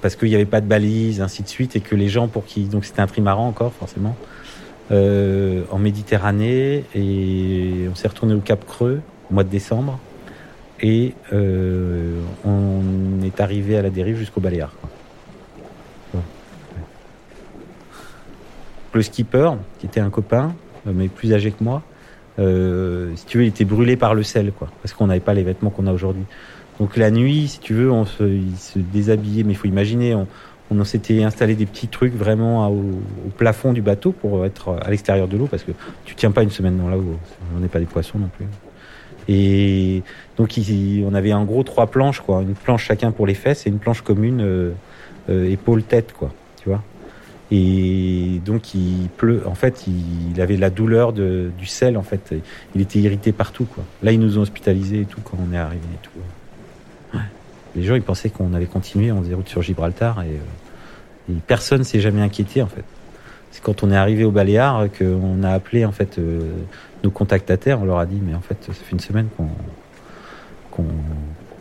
Parce 0.00 0.16
qu'il 0.16 0.28
n'y 0.28 0.34
avait 0.34 0.44
pas 0.44 0.60
de 0.60 0.66
balises, 0.66 1.20
ainsi 1.20 1.42
de 1.42 1.48
suite, 1.48 1.76
et 1.76 1.80
que 1.80 1.94
les 1.94 2.08
gens 2.08 2.28
pour 2.28 2.46
qui. 2.46 2.62
Donc 2.64 2.84
c'était 2.84 3.00
un 3.00 3.06
trimaran 3.06 3.46
encore, 3.46 3.72
forcément, 3.72 4.16
euh, 4.90 5.64
en 5.70 5.78
Méditerranée, 5.78 6.84
et 6.94 7.88
on 7.90 7.94
s'est 7.94 8.08
retourné 8.08 8.34
au 8.34 8.40
Cap 8.40 8.64
Creux 8.64 9.00
au 9.30 9.34
mois 9.34 9.44
de 9.44 9.50
décembre. 9.50 9.98
et 10.80 11.14
on 12.44 13.22
est 13.24 13.40
arrivé 13.40 13.76
à 13.76 13.82
la 13.82 13.90
dérive 13.90 14.16
jusqu'au 14.16 14.40
Baléares. 14.40 14.74
Le 18.94 19.02
skipper, 19.02 19.50
qui 19.78 19.86
était 19.86 20.00
un 20.00 20.10
copain, 20.10 20.54
mais 20.84 21.08
plus 21.08 21.32
âgé 21.32 21.50
que 21.50 21.64
moi, 21.64 21.82
si 22.36 23.26
tu 23.26 23.38
veux, 23.38 23.44
il 23.44 23.48
était 23.48 23.64
brûlé 23.64 23.96
par 23.96 24.14
le 24.14 24.22
sel, 24.22 24.52
quoi, 24.52 24.68
parce 24.82 24.92
qu'on 24.92 25.06
n'avait 25.06 25.20
pas 25.20 25.34
les 25.34 25.42
vêtements 25.42 25.70
qu'on 25.70 25.86
a 25.86 25.92
aujourd'hui. 25.92 26.24
Donc 26.78 26.96
la 26.96 27.10
nuit, 27.10 27.48
si 27.48 27.60
tu 27.60 27.74
veux, 27.74 27.90
on 27.90 28.04
se, 28.04 28.24
il 28.24 28.56
se 28.56 28.78
déshabillait, 28.78 29.44
mais 29.44 29.52
il 29.52 29.56
faut 29.56 29.68
imaginer, 29.68 30.14
on, 30.14 30.26
on 30.80 30.84
s'était 30.84 31.22
installé 31.22 31.54
des 31.54 31.66
petits 31.66 31.88
trucs 31.88 32.14
vraiment 32.14 32.68
au, 32.68 32.92
plafond 33.36 33.72
du 33.72 33.82
bateau 33.82 34.12
pour 34.12 34.44
être 34.44 34.76
à 34.82 34.90
l'extérieur 34.90 35.28
de 35.28 35.36
l'eau 35.36 35.46
parce 35.46 35.62
que 35.62 35.72
tu 36.04 36.14
tiens 36.14 36.30
pas 36.30 36.42
une 36.42 36.50
semaine 36.50 36.78
dans 36.78 36.88
l'eau. 36.88 37.18
On 37.56 37.60
n'est 37.60 37.68
pas 37.68 37.78
des 37.78 37.86
poissons 37.86 38.18
non 38.18 38.28
plus. 38.28 38.46
Et 39.28 40.02
donc 40.36 40.58
on 41.06 41.14
avait 41.14 41.32
en 41.32 41.44
gros 41.44 41.62
trois 41.62 41.86
planches 41.86 42.20
quoi, 42.20 42.42
une 42.42 42.54
planche 42.54 42.84
chacun 42.84 43.12
pour 43.12 43.26
les 43.26 43.34
fesses 43.34 43.66
et 43.66 43.70
une 43.70 43.78
planche 43.78 44.02
commune 44.02 44.40
euh, 44.40 44.72
euh, 45.30 45.48
épaule 45.48 45.84
tête 45.84 46.12
quoi. 46.12 46.32
Et 47.54 48.40
donc 48.46 48.74
il 48.74 49.10
pleut. 49.14 49.42
En 49.46 49.54
fait, 49.54 49.84
il, 49.86 50.40
avait 50.40 50.56
la 50.56 50.70
douleur 50.70 51.12
de, 51.12 51.50
du 51.58 51.66
sel 51.66 51.98
en 51.98 52.02
fait. 52.02 52.34
Il 52.74 52.80
était 52.80 52.98
irrité 52.98 53.30
partout 53.30 53.66
quoi. 53.66 53.84
Là 54.02 54.10
ils 54.12 54.18
nous 54.18 54.38
ont 54.38 54.40
hospitalisés 54.40 55.02
et 55.02 55.04
tout 55.04 55.20
quand 55.22 55.36
on 55.38 55.52
est 55.52 55.58
arrivé 55.58 55.82
et 55.92 55.98
tout. 56.02 57.18
Les 57.76 57.82
gens 57.82 57.94
ils 57.94 58.02
pensaient 58.02 58.30
qu'on 58.30 58.54
allait 58.54 58.64
continuer, 58.64 59.12
on 59.12 59.22
faisait 59.22 59.34
route 59.34 59.50
sur 59.50 59.60
Gibraltar 59.60 60.22
et 60.22 60.28
euh, 60.28 61.30
et 61.30 61.34
personne 61.46 61.84
s'est 61.84 62.00
jamais 62.00 62.22
inquiété 62.22 62.62
en 62.62 62.66
fait. 62.66 62.84
C'est 63.50 63.62
quand 63.62 63.82
on 63.82 63.90
est 63.90 63.96
arrivé 63.96 64.24
au 64.24 64.30
Baléares 64.30 64.86
qu'on 64.98 65.42
a 65.42 65.50
appelé 65.50 65.84
en 65.84 65.92
fait 65.92 66.18
euh, 66.18 66.40
nos 67.04 67.10
contactataires. 67.10 67.82
On 67.82 67.84
leur 67.84 67.98
a 67.98 68.06
dit 68.06 68.20
mais 68.24 68.34
en 68.34 68.40
fait 68.40 68.56
ça 68.66 68.72
fait 68.72 68.92
une 68.92 69.00
semaine 69.00 69.28
qu'on 69.36 70.86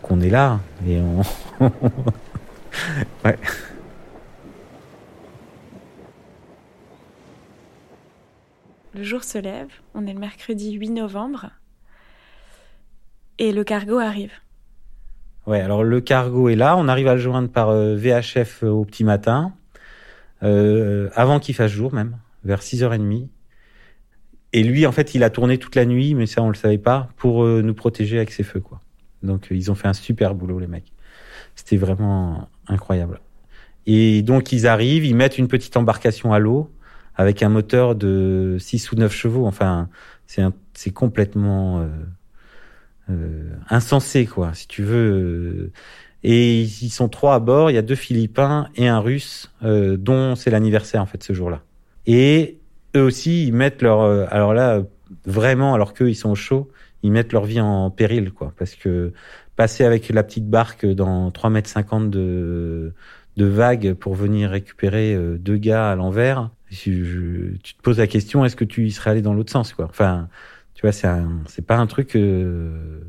qu'on 0.01 0.21
est 0.21 0.29
là 0.29 0.62
et 0.88 1.01
on 1.01 1.21
ouais. 3.25 3.38
Le 8.93 9.03
jour 9.03 9.24
se 9.24 9.38
lève, 9.38 9.69
on 9.95 10.05
est 10.05 10.13
le 10.13 10.19
mercredi 10.19 10.74
8 10.74 10.89
novembre 10.89 11.51
et 13.39 13.53
le 13.53 13.63
cargo 13.63 14.00
arrive. 14.00 14.33
Ouais, 15.48 15.62
alors 15.62 15.83
le 15.83 16.01
cargo 16.01 16.50
est 16.50 16.55
là. 16.55 16.75
On 16.75 16.89
arrive 16.89 17.07
à 17.07 17.15
le 17.15 17.21
joindre 17.21 17.50
par 17.50 17.69
euh, 17.69 17.95
VHF 17.95 18.63
euh, 18.63 18.69
au 18.69 18.83
petit 18.83 19.05
matin, 19.05 19.53
euh, 20.43 21.10
avant 21.15 21.39
qu'il 21.39 21.55
fasse 21.55 21.71
jour 21.71 21.93
même, 21.93 22.17
vers 22.43 22.60
6h30. 22.60 23.29
Et 24.51 24.63
lui, 24.63 24.86
en 24.86 24.91
fait, 24.91 25.15
il 25.15 25.24
a 25.24 25.29
tourné 25.29 25.57
toute 25.57 25.75
la 25.75 25.86
nuit, 25.86 26.13
mais 26.13 26.25
ça, 26.25 26.43
on 26.43 26.50
le 26.50 26.55
savait 26.55 26.77
pas, 26.77 27.07
pour 27.15 27.45
nous 27.45 27.74
protéger 27.74 28.17
avec 28.17 28.31
ses 28.31 28.43
feux, 28.43 28.60
quoi. 28.60 28.81
Donc, 29.24 29.48
ils 29.50 29.71
ont 29.71 29.75
fait 29.75 29.88
un 29.88 29.93
super 29.93 30.36
boulot, 30.36 30.60
les 30.60 30.67
mecs. 30.67 30.91
C'était 31.55 31.77
vraiment 31.77 32.50
incroyable. 32.67 33.21
Et 33.86 34.24
donc, 34.24 34.51
ils 34.51 34.67
arrivent, 34.67 35.05
ils 35.05 35.15
mettent 35.15 35.38
une 35.38 35.48
petite 35.48 35.77
embarcation 35.77 36.33
à 36.33 36.39
l'eau 36.39 36.69
avec 37.15 37.44
un 37.44 37.50
moteur 37.50 37.96
de 37.96 38.58
6 38.60 38.91
ou 38.91 38.96
9 38.96 39.13
chevaux. 39.13 39.46
Enfin, 39.46 39.89
c'est 40.27 40.94
complètement 40.94 41.88
euh, 43.12 43.56
insensé, 43.70 44.25
quoi, 44.25 44.53
si 44.53 44.68
tu 44.68 44.84
veux. 44.84 45.12
Euh, 45.12 45.72
et 46.24 46.62
ils 46.62 46.89
sont 46.89 47.10
trois 47.10 47.36
à 47.36 47.39
bord. 47.39 47.72
Il 47.72 47.74
y 47.74 47.77
a 47.77 47.82
deux 47.82 47.96
Philippins 47.96 48.68
et 48.75 48.88
un 48.88 49.00
Russe, 49.00 49.51
euh, 49.63 49.98
dont 49.98 50.36
c'est 50.36 50.51
l'anniversaire 50.51 51.01
en 51.01 51.06
fait 51.06 51.24
ce 51.24 51.34
jour-là. 51.34 51.62
Et 52.06 52.60
eux 52.96 53.01
aussi, 53.01 53.48
ils 53.48 53.53
mettent 53.53 53.82
leur. 53.82 54.01
alors 54.32 54.53
là, 54.53 54.84
vraiment, 55.25 55.74
alors 55.74 55.94
qu'eux 55.94 56.10
ils 56.10 56.15
sont 56.15 56.32
au 56.32 56.36
chaud, 56.36 56.70
ils 57.03 57.12
mettent 57.12 57.34
leur 57.34 57.46
vie 57.46 57.60
en 57.60 57.89
péril, 57.89 58.32
quoi, 58.32 58.53
parce 58.58 58.75
que 58.75 59.13
passer 59.56 59.84
avec 59.84 60.10
la 60.10 60.24
petite 60.24 60.48
barque 60.48 60.86
dans 60.86 61.32
3 61.32 61.50
mètres 61.50 61.70
50 61.70 62.10
de 62.10 62.94
de 63.38 63.46
vagues 63.46 63.94
pour 63.94 64.13
venir 64.13 64.50
récupérer 64.50 65.18
deux 65.39 65.56
gars 65.56 65.91
à 65.91 65.96
l'envers, 65.96 66.50
tu 66.71 67.59
te 67.61 67.81
poses 67.81 67.99
la 67.99 68.07
question 68.07 68.45
est-ce 68.45 68.55
que 68.55 68.65
tu 68.65 68.87
y 68.87 68.91
serais 68.91 69.11
allé 69.11 69.21
dans 69.21 69.33
l'autre 69.33 69.51
sens, 69.51 69.73
quoi? 69.73 69.85
Enfin, 69.85 70.29
tu 70.73 70.81
vois, 70.81 70.91
c'est 70.91 71.09
c'est 71.47 71.65
pas 71.65 71.77
un 71.77 71.87
truc 71.87 72.15
euh, 72.15 73.01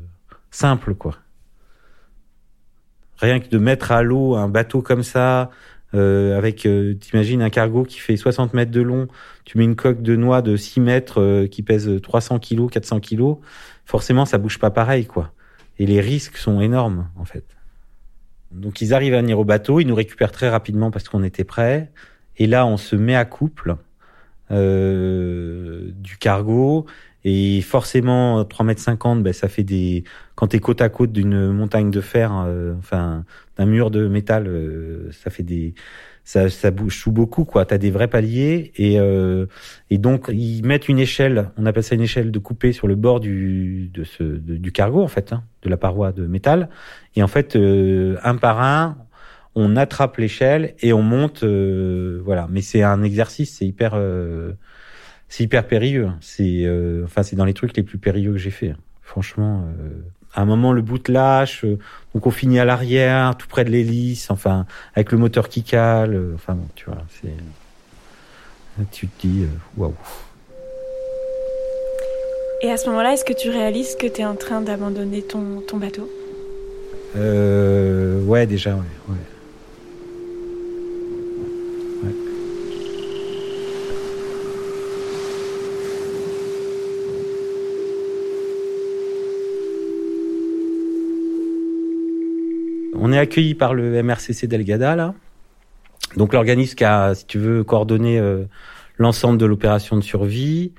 simple, 0.51 0.95
quoi. 0.95 1.17
Rien 3.17 3.39
que 3.39 3.47
de 3.49 3.57
mettre 3.57 3.91
à 3.91 4.03
l'eau 4.03 4.35
un 4.35 4.49
bateau 4.49 4.81
comme 4.81 5.03
ça, 5.03 5.49
euh, 5.95 6.37
avec, 6.37 6.65
euh, 6.65 6.95
t'imagines 6.95 7.41
un 7.41 7.51
cargo 7.51 7.83
qui 7.83 7.99
fait 7.99 8.17
60 8.17 8.53
mètres 8.53 8.71
de 8.71 8.81
long, 8.81 9.07
tu 9.45 9.57
mets 9.57 9.63
une 9.63 9.75
coque 9.75 10.01
de 10.01 10.15
noix 10.15 10.41
de 10.41 10.55
6 10.55 10.79
mètres 10.79 11.21
euh, 11.21 11.47
qui 11.47 11.61
pèse 11.61 11.89
300 12.01 12.39
kilos, 12.39 12.71
400 12.71 12.99
kilos, 12.99 13.37
forcément 13.85 14.25
ça 14.25 14.39
bouge 14.39 14.57
pas 14.59 14.71
pareil, 14.71 15.05
quoi. 15.05 15.31
Et 15.77 15.85
les 15.85 16.01
risques 16.01 16.37
sont 16.37 16.61
énormes, 16.61 17.09
en 17.15 17.25
fait. 17.25 17.45
Donc 18.51 18.81
ils 18.81 18.93
arrivent 18.93 19.13
à 19.13 19.21
venir 19.21 19.39
au 19.39 19.45
bateau, 19.45 19.79
ils 19.79 19.87
nous 19.87 19.95
récupèrent 19.95 20.31
très 20.31 20.49
rapidement 20.49 20.91
parce 20.91 21.07
qu'on 21.09 21.23
était 21.23 21.43
prêts. 21.43 21.91
Et 22.37 22.47
là, 22.47 22.65
on 22.65 22.77
se 22.77 22.95
met 22.95 23.15
à 23.15 23.25
couple 23.25 23.75
euh, 24.51 25.91
du 25.93 26.17
cargo 26.17 26.85
et 27.25 27.61
forcément, 27.61 28.43
3 28.43 28.65
mètres 28.65 28.81
50, 28.81 29.23
ben, 29.23 29.31
ça 29.31 29.47
fait 29.47 29.63
des, 29.63 30.03
quand 30.35 30.47
t'es 30.47 30.59
côte 30.59 30.81
à 30.81 30.89
côte 30.89 31.13
d'une 31.13 31.51
montagne 31.51 31.89
de 31.89 32.01
fer, 32.01 32.33
euh, 32.45 32.73
enfin, 32.77 33.23
d'un 33.57 33.65
mur 33.65 33.91
de 33.91 34.07
métal, 34.07 34.47
euh, 34.47 35.09
ça 35.11 35.29
fait 35.29 35.43
des, 35.43 35.73
ça, 36.25 36.49
ça 36.49 36.69
bouge 36.71 36.97
sous 36.97 37.13
beaucoup, 37.13 37.45
quoi. 37.45 37.65
T'as 37.65 37.77
des 37.77 37.91
vrais 37.91 38.09
paliers 38.09 38.73
et, 38.75 38.99
euh, 38.99 39.45
et 39.89 39.97
donc, 39.97 40.29
ils 40.33 40.63
mettent 40.65 40.89
une 40.89 40.99
échelle, 40.99 41.49
on 41.57 41.65
appelle 41.65 41.83
ça 41.83 41.95
une 41.95 42.01
échelle 42.01 42.29
de 42.29 42.39
coupé 42.39 42.73
sur 42.73 42.87
le 42.87 42.95
bord 42.95 43.21
du, 43.21 43.89
de 43.93 44.03
ce, 44.03 44.23
du 44.23 44.73
cargo, 44.73 45.01
en 45.01 45.07
fait, 45.07 45.31
hein, 45.31 45.43
de 45.61 45.69
la 45.69 45.77
paroi 45.77 46.11
de 46.11 46.27
métal. 46.27 46.69
Et 47.15 47.23
en 47.23 47.27
fait, 47.27 47.55
un 47.55 48.35
par 48.35 48.61
un, 48.61 48.97
on 49.55 49.75
attrape 49.75 50.17
l'échelle 50.17 50.73
et 50.81 50.93
on 50.93 51.01
monte, 51.01 51.43
voilà. 51.43 52.47
Mais 52.49 52.61
c'est 52.61 52.83
un 52.83 53.03
exercice, 53.03 53.57
c'est 53.57 53.65
hyper, 53.65 53.95
c'est 55.33 55.45
hyper 55.45 55.65
périlleux. 55.65 56.11
C'est 56.21 56.63
euh, 56.65 57.05
enfin 57.05 57.23
c'est 57.23 57.35
dans 57.35 57.45
les 57.45 57.55
trucs 57.55 57.75
les 57.75 57.81
plus 57.81 57.97
périlleux 57.97 58.33
que 58.33 58.37
j'ai 58.37 58.51
fait. 58.51 58.75
Franchement, 59.01 59.65
euh, 59.65 59.89
à 60.35 60.41
un 60.41 60.45
moment 60.45 60.73
le 60.73 60.83
bout 60.83 61.07
lâche, 61.07 61.65
euh, 61.65 61.79
donc 62.13 62.27
on 62.27 62.29
finit 62.29 62.59
à 62.59 62.65
l'arrière, 62.65 63.35
tout 63.35 63.47
près 63.47 63.65
de 63.65 63.71
l'hélice, 63.71 64.29
enfin 64.29 64.67
avec 64.93 65.11
le 65.11 65.17
moteur 65.17 65.49
qui 65.49 65.63
cale. 65.63 66.33
enfin 66.35 66.53
bon, 66.53 66.67
tu 66.75 66.85
vois, 66.85 67.03
c'est 67.09 67.33
tu 68.91 69.07
te 69.07 69.27
dis 69.27 69.47
waouh. 69.75 69.95
Et 72.61 72.69
à 72.69 72.77
ce 72.77 72.87
moment-là, 72.89 73.13
est-ce 73.13 73.25
que 73.25 73.33
tu 73.33 73.49
réalises 73.49 73.95
que 73.95 74.05
tu 74.05 74.21
es 74.21 74.25
en 74.25 74.35
train 74.35 74.61
d'abandonner 74.61 75.23
ton, 75.23 75.61
ton 75.67 75.77
bateau? 75.77 76.07
Ouais, 77.15 78.45
déjà, 78.45 78.75
ouais. 78.75 78.81
ouais. 79.09 79.32
On 93.13 93.15
est 93.15 93.19
accueilli 93.19 93.53
par 93.53 93.75
le 93.75 94.01
MRCC 94.01 94.47
Delgada 94.47 94.95
là. 94.95 95.13
Donc 96.17 96.33
l'organisme 96.33 96.75
qui 96.75 96.83
a, 96.83 97.13
si 97.13 97.25
tu 97.27 97.37
veux, 97.37 97.63
coordonné 97.63 98.19
euh, 98.19 98.45
l'ensemble 98.97 99.37
de 99.37 99.45
l'opération 99.45 99.95
de 99.95 100.01
survie 100.01 100.73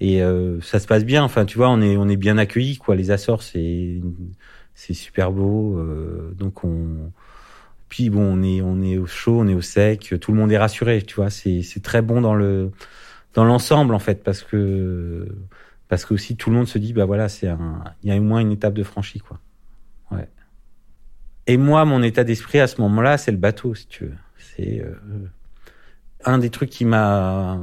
et 0.00 0.22
euh, 0.22 0.60
ça 0.60 0.78
se 0.78 0.86
passe 0.86 1.04
bien. 1.04 1.24
Enfin, 1.24 1.44
tu 1.44 1.58
vois, 1.58 1.68
on 1.68 1.80
est 1.80 1.96
on 1.96 2.08
est 2.08 2.16
bien 2.16 2.38
accueilli 2.38 2.78
quoi. 2.78 2.94
Les 2.94 3.10
Açores, 3.10 3.42
c'est 3.42 4.00
c'est 4.74 4.94
super 4.94 5.32
beau. 5.32 5.78
Euh, 5.78 6.32
donc 6.36 6.64
on 6.64 7.12
puis 7.88 8.08
bon, 8.08 8.22
on 8.22 8.42
est 8.42 8.62
on 8.62 8.82
est 8.82 8.96
au 8.96 9.06
chaud, 9.06 9.40
on 9.40 9.48
est 9.48 9.54
au 9.54 9.60
sec. 9.60 10.14
Tout 10.20 10.32
le 10.32 10.38
monde 10.38 10.52
est 10.52 10.58
rassuré. 10.58 11.02
Tu 11.02 11.16
vois, 11.16 11.30
c'est 11.30 11.62
c'est 11.62 11.82
très 11.82 12.02
bon 12.02 12.20
dans 12.20 12.34
le 12.34 12.70
dans 13.34 13.44
l'ensemble 13.44 13.94
en 13.94 13.98
fait 13.98 14.22
parce 14.22 14.42
que 14.42 15.28
parce 15.88 16.04
que 16.04 16.14
aussi 16.14 16.36
tout 16.36 16.50
le 16.50 16.56
monde 16.56 16.68
se 16.68 16.78
dit 16.78 16.92
bah 16.92 17.04
voilà 17.04 17.28
c'est 17.28 17.48
un 17.48 17.82
il 18.04 18.10
y 18.10 18.12
a 18.12 18.16
au 18.16 18.22
moins 18.22 18.40
une 18.40 18.52
étape 18.52 18.74
de 18.74 18.84
franchie 18.84 19.20
quoi. 19.20 19.40
Ouais. 20.12 20.28
Et 21.50 21.56
moi, 21.56 21.84
mon 21.84 22.00
état 22.04 22.22
d'esprit 22.22 22.60
à 22.60 22.68
ce 22.68 22.80
moment-là, 22.80 23.18
c'est 23.18 23.32
le 23.32 23.36
bateau, 23.36 23.74
si 23.74 23.88
tu 23.88 24.04
veux. 24.04 24.14
C'est 24.38 24.82
euh, 24.82 24.94
un 26.24 26.38
des 26.38 26.48
trucs 26.48 26.70
qui 26.70 26.84
m'a 26.84 27.58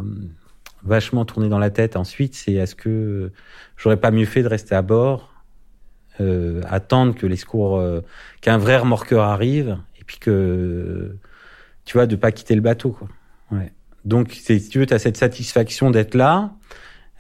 vachement 0.84 1.24
tourné 1.24 1.48
dans 1.48 1.58
la 1.58 1.70
tête 1.70 1.96
ensuite, 1.96 2.36
c'est 2.36 2.52
est-ce 2.52 2.76
que 2.76 3.32
j'aurais 3.78 3.96
pas 3.96 4.12
mieux 4.12 4.26
fait 4.26 4.44
de 4.44 4.50
rester 4.50 4.76
à 4.76 4.82
bord, 4.82 5.34
euh, 6.20 6.62
attendre 6.68 7.16
que 7.16 7.26
les 7.26 7.38
secours, 7.38 7.78
euh, 7.78 8.02
qu'un 8.42 8.58
vrai 8.58 8.76
remorqueur 8.76 9.24
arrive, 9.24 9.78
et 9.98 10.04
puis 10.04 10.20
que, 10.20 11.16
tu 11.86 11.94
vois, 11.94 12.08
de 12.08 12.18
pas 12.18 12.34
quitter 12.34 12.56
le 12.56 12.62
bateau, 12.62 12.90
quoi. 12.90 13.08
Ouais. 13.52 13.72
Donc, 14.04 14.34
si 14.34 14.68
tu 14.68 14.80
veux, 14.80 14.94
as 14.94 15.00
cette 15.00 15.16
satisfaction 15.16 15.92
d'être 15.92 16.14
là, 16.14 16.52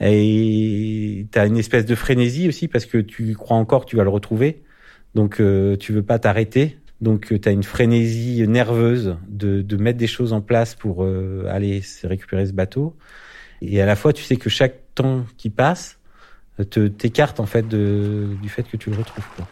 et 0.01 1.27
tu 1.31 1.39
as 1.39 1.45
une 1.45 1.57
espèce 1.57 1.85
de 1.85 1.95
frénésie 1.95 2.49
aussi 2.49 2.67
parce 2.67 2.85
que 2.85 2.97
tu 2.97 3.35
crois 3.35 3.55
encore 3.55 3.85
que 3.85 3.89
tu 3.89 3.95
vas 3.95 4.03
le 4.03 4.09
retrouver. 4.09 4.65
Donc 5.17 5.39
euh, 5.39 5.75
tu 5.77 5.93
veux 5.93 6.03
pas 6.03 6.19
t'arrêter. 6.19 6.77
Donc 7.01 7.31
euh, 7.31 7.39
tu 7.39 7.49
as 7.49 7.51
une 7.51 7.63
frénésie 7.63 8.47
nerveuse 8.47 9.17
de, 9.27 9.63
de, 9.63 9.77
mettre 9.77 9.97
des 9.97 10.05
choses 10.05 10.31
en 10.31 10.41
place 10.41 10.75
pour 10.75 11.03
euh, 11.03 11.43
aller 11.49 11.81
récupérer 12.03 12.45
ce 12.45 12.53
bateau. 12.53 12.95
Et 13.63 13.81
à 13.81 13.87
la 13.87 13.95
fois 13.95 14.13
tu 14.13 14.23
sais 14.23 14.35
que 14.35 14.47
chaque 14.47 14.75
temps 14.93 15.25
qui 15.35 15.49
passe 15.49 15.97
te 16.69 16.87
t'écarte 16.87 17.39
en 17.39 17.47
fait 17.47 17.67
du 17.67 18.47
fait 18.47 18.61
que 18.61 18.77
tu 18.77 18.91
le 18.91 18.97
retrouves. 18.97 19.25
Quoi. 19.35 19.47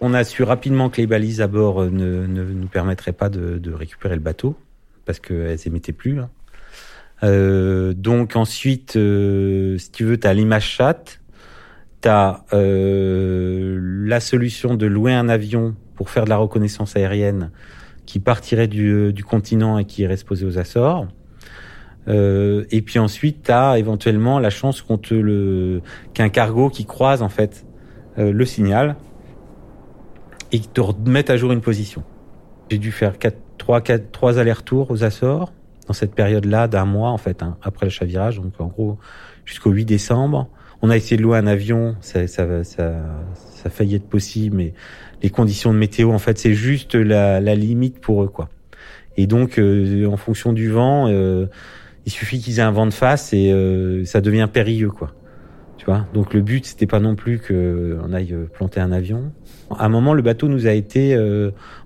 On 0.00 0.12
a 0.12 0.24
su 0.24 0.42
rapidement 0.42 0.90
que 0.90 1.00
les 1.00 1.06
balises 1.06 1.40
à 1.40 1.46
bord 1.46 1.84
ne, 1.84 2.26
nous 2.26 2.66
permettraient 2.66 3.12
pas 3.12 3.28
de, 3.28 3.72
récupérer 3.72 4.16
le 4.16 4.20
bateau 4.20 4.56
parce 5.04 5.20
qu'elles 5.20 5.68
émettaient 5.68 5.92
plus. 5.92 6.18
Hein. 6.18 6.30
Euh, 7.22 7.94
donc 7.94 8.36
ensuite, 8.36 8.96
euh, 8.96 9.78
si 9.78 9.90
tu 9.90 10.04
veux, 10.04 10.18
tu 10.18 10.26
as 10.26 10.34
l'image 10.34 10.68
chat, 10.68 11.18
tu 12.02 12.08
as 12.08 12.44
euh, 12.52 13.78
la 14.04 14.20
solution 14.20 14.74
de 14.74 14.86
louer 14.86 15.14
un 15.14 15.28
avion 15.28 15.74
pour 15.94 16.10
faire 16.10 16.24
de 16.24 16.30
la 16.30 16.36
reconnaissance 16.36 16.96
aérienne 16.96 17.50
qui 18.04 18.20
partirait 18.20 18.68
du, 18.68 19.12
du 19.12 19.24
continent 19.24 19.78
et 19.78 19.84
qui 19.84 20.02
irait 20.02 20.16
se 20.16 20.24
poser 20.24 20.46
aux 20.46 20.58
Açores. 20.58 21.06
Euh, 22.08 22.64
et 22.70 22.82
puis 22.82 22.98
ensuite, 22.98 23.44
tu 23.44 23.52
as 23.52 23.78
éventuellement 23.78 24.38
la 24.38 24.50
chance 24.50 24.80
qu'on 24.80 24.98
te 24.98 25.80
qu'un 26.14 26.28
cargo 26.28 26.70
qui 26.70 26.84
croise 26.84 27.22
en 27.22 27.28
fait 27.28 27.66
euh, 28.18 28.32
le 28.32 28.44
signal 28.44 28.96
et 30.52 30.60
qui 30.60 30.68
te 30.68 30.80
remette 30.80 31.30
à 31.30 31.36
jour 31.36 31.52
une 31.52 31.60
position. 31.60 32.04
J'ai 32.70 32.78
dû 32.78 32.92
faire 32.92 33.18
quatre, 33.18 33.38
trois, 33.58 33.80
quatre, 33.80 34.12
trois 34.12 34.38
allers-retours 34.38 34.90
aux 34.90 35.02
Açores 35.02 35.52
dans 35.86 35.92
cette 35.92 36.14
période-là 36.14 36.68
d'un 36.68 36.84
mois 36.84 37.10
en 37.10 37.18
fait 37.18 37.42
hein, 37.42 37.56
après 37.62 37.86
le 37.86 37.90
chavirage, 37.90 38.40
donc 38.40 38.52
en 38.58 38.66
gros 38.66 38.98
jusqu'au 39.44 39.70
8 39.70 39.84
décembre. 39.84 40.48
On 40.82 40.90
a 40.90 40.96
essayé 40.96 41.16
de 41.16 41.22
louer 41.22 41.38
un 41.38 41.46
avion, 41.46 41.96
ça, 42.00 42.26
ça, 42.26 42.62
ça, 42.62 42.92
ça 43.34 43.66
a 43.66 43.70
failli 43.70 43.94
être 43.94 44.08
possible, 44.08 44.56
mais 44.56 44.74
les 45.22 45.30
conditions 45.30 45.72
de 45.72 45.78
météo, 45.78 46.12
en 46.12 46.18
fait, 46.18 46.38
c'est 46.38 46.54
juste 46.54 46.94
la, 46.94 47.40
la, 47.40 47.54
limite 47.54 48.00
pour 48.00 48.22
eux, 48.22 48.28
quoi. 48.28 48.48
Et 49.16 49.26
donc, 49.26 49.58
euh, 49.58 50.06
en 50.06 50.16
fonction 50.16 50.52
du 50.52 50.70
vent, 50.70 51.08
euh, 51.08 51.46
il 52.04 52.12
suffit 52.12 52.40
qu'ils 52.40 52.58
aient 52.58 52.62
un 52.62 52.70
vent 52.70 52.86
de 52.86 52.92
face 52.92 53.32
et 53.32 53.50
euh, 53.50 54.04
ça 54.04 54.20
devient 54.20 54.48
périlleux, 54.52 54.90
quoi. 54.90 55.14
Tu 55.86 55.92
vois. 55.92 56.04
Donc 56.12 56.34
le 56.34 56.42
but, 56.42 56.66
c'était 56.66 56.86
pas 56.86 56.98
non 56.98 57.14
plus 57.14 57.38
qu'on 57.38 58.12
aille 58.12 58.36
planter 58.52 58.80
un 58.80 58.90
avion. 58.90 59.30
À 59.70 59.86
un 59.86 59.88
moment, 59.88 60.14
le 60.14 60.22
bateau 60.22 60.48
nous 60.48 60.66
a 60.66 60.72
été, 60.72 61.16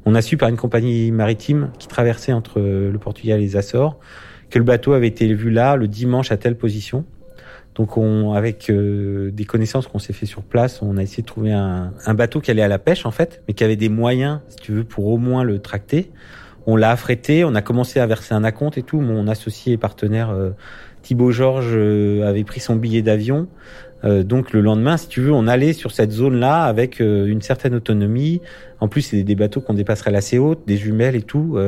on 0.06 0.14
a 0.14 0.22
su 0.22 0.38
par 0.38 0.48
une 0.48 0.56
compagnie 0.56 1.12
maritime 1.12 1.70
qui 1.78 1.86
traversait 1.86 2.32
entre 2.32 2.60
le 2.60 2.98
Portugal 2.98 3.40
et 3.40 3.42
les 3.42 3.56
Açores 3.56 3.98
que 4.50 4.58
le 4.58 4.64
bateau 4.64 4.92
avait 4.92 5.08
été 5.08 5.32
vu 5.32 5.50
là 5.50 5.76
le 5.76 5.88
dimanche 5.88 6.32
à 6.32 6.36
telle 6.36 6.56
position. 6.56 7.04
Donc, 7.76 7.96
on, 7.96 8.32
avec 8.32 8.68
euh, 8.68 9.30
des 9.30 9.44
connaissances 9.44 9.86
qu'on 9.86 10.00
s'est 10.00 10.12
fait 10.12 10.26
sur 10.26 10.42
place, 10.42 10.82
on 10.82 10.96
a 10.96 11.02
essayé 11.02 11.22
de 11.22 11.28
trouver 11.28 11.52
un, 11.52 11.92
un, 12.04 12.14
bateau 12.14 12.40
qui 12.40 12.50
allait 12.50 12.62
à 12.62 12.68
la 12.68 12.80
pêche 12.80 13.06
en 13.06 13.12
fait, 13.12 13.42
mais 13.46 13.54
qui 13.54 13.62
avait 13.62 13.76
des 13.76 13.88
moyens, 13.88 14.40
si 14.48 14.56
tu 14.56 14.72
veux, 14.72 14.84
pour 14.84 15.06
au 15.06 15.18
moins 15.18 15.44
le 15.44 15.60
tracter. 15.60 16.10
On 16.66 16.76
l'a 16.76 16.90
affrété, 16.90 17.44
on 17.44 17.54
a 17.54 17.62
commencé 17.62 18.00
à 18.00 18.06
verser 18.06 18.34
un 18.34 18.44
acompte 18.44 18.76
et 18.76 18.82
tout. 18.82 19.00
Mon 19.00 19.28
associé 19.28 19.74
et 19.74 19.76
partenaire 19.78 20.30
euh, 20.30 20.50
Thibaut 21.02 21.30
Georges 21.30 21.72
euh, 21.72 22.28
avait 22.28 22.44
pris 22.44 22.60
son 22.60 22.76
billet 22.76 23.02
d'avion. 23.02 23.46
Euh, 24.04 24.22
donc 24.22 24.52
le 24.52 24.60
lendemain, 24.60 24.96
si 24.96 25.08
tu 25.08 25.20
veux, 25.20 25.32
on 25.32 25.46
allait 25.46 25.72
sur 25.72 25.90
cette 25.90 26.12
zone-là 26.12 26.64
avec 26.64 27.00
euh, 27.00 27.26
une 27.26 27.42
certaine 27.42 27.74
autonomie. 27.74 28.40
En 28.80 28.88
plus, 28.88 29.02
c'est 29.02 29.22
des 29.22 29.34
bateaux 29.34 29.60
qu'on 29.60 29.74
dépasserait 29.74 30.14
assez 30.14 30.38
haute, 30.38 30.60
des 30.66 30.76
jumelles 30.76 31.16
et 31.16 31.22
tout. 31.22 31.58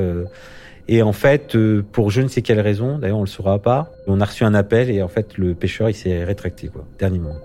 Et 0.88 1.02
en 1.02 1.12
fait, 1.12 1.54
euh, 1.54 1.84
pour 1.92 2.10
je 2.10 2.20
ne 2.20 2.28
sais 2.28 2.42
quelle 2.42 2.60
raison, 2.60 2.98
d'ailleurs 2.98 3.18
on 3.18 3.22
le 3.22 3.28
saura 3.28 3.60
pas, 3.60 3.92
on 4.06 4.20
a 4.20 4.24
reçu 4.24 4.44
un 4.44 4.54
appel 4.54 4.90
et 4.90 5.02
en 5.02 5.08
fait 5.08 5.38
le 5.38 5.54
pêcheur 5.54 5.88
il 5.88 5.94
s'est 5.94 6.24
rétracté 6.24 6.68
quoi, 6.68 6.84
dernier 6.98 7.18
moment. 7.18 7.38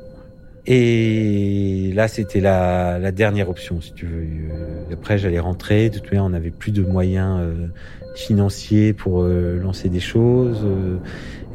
Et 0.65 1.91
là 1.93 2.07
c'était 2.07 2.41
la, 2.41 2.97
la, 2.99 3.11
dernière 3.11 3.49
option 3.49 3.79
si 3.79 3.93
tu 3.93 4.05
veux. 4.05 4.23
Euh, 4.23 4.93
après 4.93 5.19
j'allais 5.19 5.39
rentrer, 5.39 5.89
de 5.89 5.99
toute 5.99 6.11
manière 6.11 6.25
on 6.25 6.31
n'avait 6.31 6.49
plus 6.49 6.71
de 6.71 6.81
moyens 6.81 7.39
euh, 7.39 7.67
financiers 8.15 8.93
pour 8.93 9.23
lancer 9.23 9.89
des 9.89 9.99
choses. 9.99 10.65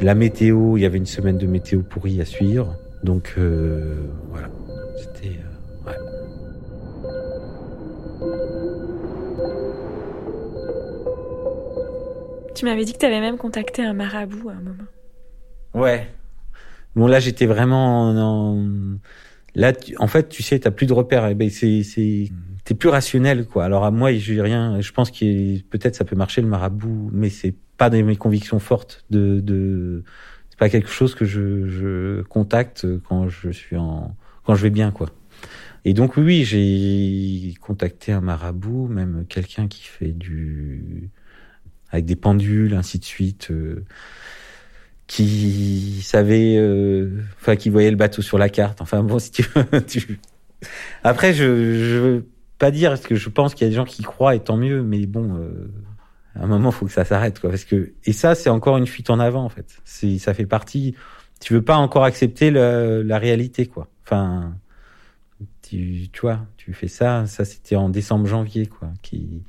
la 0.01 0.15
météo, 0.15 0.77
il 0.77 0.83
y 0.83 0.87
avait 0.87 0.99
une 0.99 1.07
semaine 1.07 1.37
de 1.37 1.49
météo 1.49 1.81
pourrie 1.83 2.21
à 2.21 2.25
suivre, 2.25 2.77
donc 3.03 3.35
voilà. 3.37 4.49
Tu 12.55 12.67
m'avais 12.67 12.85
dit 12.85 12.93
que 12.93 12.99
tu 12.99 13.07
avais 13.07 13.21
même 13.21 13.39
contacté 13.39 13.83
un 13.83 13.93
marabout 13.93 14.51
à 14.51 14.53
un 14.53 14.61
moment. 14.61 14.85
Ouais. 15.75 16.07
Bon, 16.95 17.07
là, 17.07 17.19
j'étais 17.19 17.47
vraiment 17.47 18.11
en... 18.11 18.99
Là, 19.55 19.73
en 19.99 20.07
fait, 20.07 20.29
tu 20.29 20.43
sais, 20.43 20.59
t'as 20.61 20.71
plus 20.71 20.87
de 20.87 20.93
repères. 20.93 21.27
Eh 21.27 21.35
ben, 21.35 21.51
c'est, 21.51 21.83
c'est, 21.83 22.31
t'es 22.65 22.75
plus 22.75 22.89
rationnel, 22.89 23.47
quoi. 23.47 23.65
Alors 23.65 23.85
à 23.85 23.91
moi, 23.91 24.13
j'ai 24.13 24.41
rien. 24.41 24.81
Je 24.81 24.93
pense 24.93 25.11
que 25.11 25.61
peut-être 25.63 25.95
ça 25.95 26.05
peut 26.05 26.17
marcher 26.17 26.41
le 26.41 26.49
marabout, 26.49 27.11
mais 27.13 27.31
c'est 27.31 27.55
pas 27.77 27.91
dans 27.91 28.03
mes 28.05 28.17
convictions 28.17 28.59
fortes. 28.59 29.05
De, 29.11 29.41
de, 29.41 30.05
pas 30.63 30.69
quelque 30.69 30.91
chose 30.91 31.17
que 31.17 31.25
je, 31.25 32.23
contacte 32.23 32.87
quand 33.09 33.29
je 33.29 33.51
suis 33.51 33.77
en, 33.77 34.15
quand 34.45 34.55
je 34.55 34.63
vais 34.63 34.71
bien, 34.71 34.93
quoi. 34.93 35.09
Et 35.85 35.93
donc 35.93 36.17
oui, 36.17 36.45
j'ai 36.45 37.53
contacté 37.61 38.13
un 38.13 38.21
marabout, 38.21 38.87
même 38.87 39.25
quelqu'un 39.29 39.67
qui 39.67 39.83
fait 39.83 40.13
du 40.13 41.11
avec 41.91 42.05
des 42.05 42.15
pendules, 42.15 42.75
ainsi 42.75 43.01
de 43.01 43.05
suite, 43.05 43.51
euh, 43.51 43.85
qui 45.09 46.01
savait, 46.05 46.55
euh, 46.59 47.11
enfin, 47.41 47.57
qui 47.57 47.69
voyait 47.69 47.91
le 47.91 47.97
bateau 47.97 48.23
sur 48.23 48.39
la 48.39 48.49
carte. 48.49 48.81
Enfin 48.81 49.03
bon, 49.03 49.19
si 49.19 49.33
tu, 49.33 49.45
tu... 49.89 50.21
après, 51.03 51.35
je, 51.35 51.43
je 51.43 51.97
veux 51.97 52.27
pas 52.59 52.71
dire 52.71 52.91
parce 52.91 53.03
que 53.03 53.17
je 53.17 53.29
pense 53.31 53.57
qu'il 53.57 53.65
y 53.65 53.67
a 53.67 53.71
des 53.71 53.77
gens 53.77 53.85
qui 53.85 54.05
croient 54.05 54.37
et 54.37 54.41
tant 54.41 54.57
mieux, 54.57 54.85
mais 54.85 55.07
bon, 55.07 55.39
euh, 55.39 55.73
à 56.35 56.45
un 56.45 56.47
moment, 56.47 56.71
faut 56.71 56.87
que 56.87 56.93
ça 56.93 57.05
s'arrête, 57.05 57.41
quoi, 57.41 57.51
parce 57.51 57.65
que 57.65 57.93
et 58.05 58.13
ça, 58.13 58.35
c'est 58.35 58.51
encore 58.51 58.77
une 58.79 58.87
fuite 58.87 59.11
en 59.11 59.19
avant, 59.21 59.45
en 59.45 59.49
fait. 59.49 59.67
C'est, 59.85 60.19
ça 60.19 60.35
fait 60.35 60.47
partie. 60.47 60.95
Tu 61.41 61.55
veux 61.55 61.63
pas 61.63 61.77
encore 61.77 62.05
accepter 62.05 62.51
le, 62.51 63.03
la 63.03 63.19
réalité, 63.19 63.67
quoi. 63.67 63.89
Enfin, 64.05 64.55
tu, 65.63 66.09
tu 66.13 66.21
vois, 66.21 66.41
tu 66.57 66.73
fais 66.73 66.89
ça. 66.89 67.27
Ça, 67.27 67.45
c'était 67.45 67.77
en 67.77 67.89
décembre, 67.89 68.27
janvier, 68.27 68.67
quoi, 68.67 68.89
qui 69.03 69.43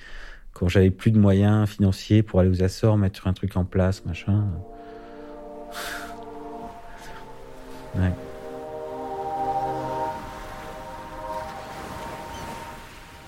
quand 0.53 0.67
j'avais 0.67 0.91
plus 0.91 1.11
de 1.11 1.17
moyens 1.17 1.67
financiers 1.67 2.23
pour 2.23 2.39
aller 2.39 2.49
aux 2.49 2.63
Açores, 2.63 2.97
mettre 2.97 3.27
un 3.27 3.33
truc 3.33 3.57
en 3.57 3.65
place, 3.65 4.05
machin. 4.05 4.45
Ouais. 7.95 8.11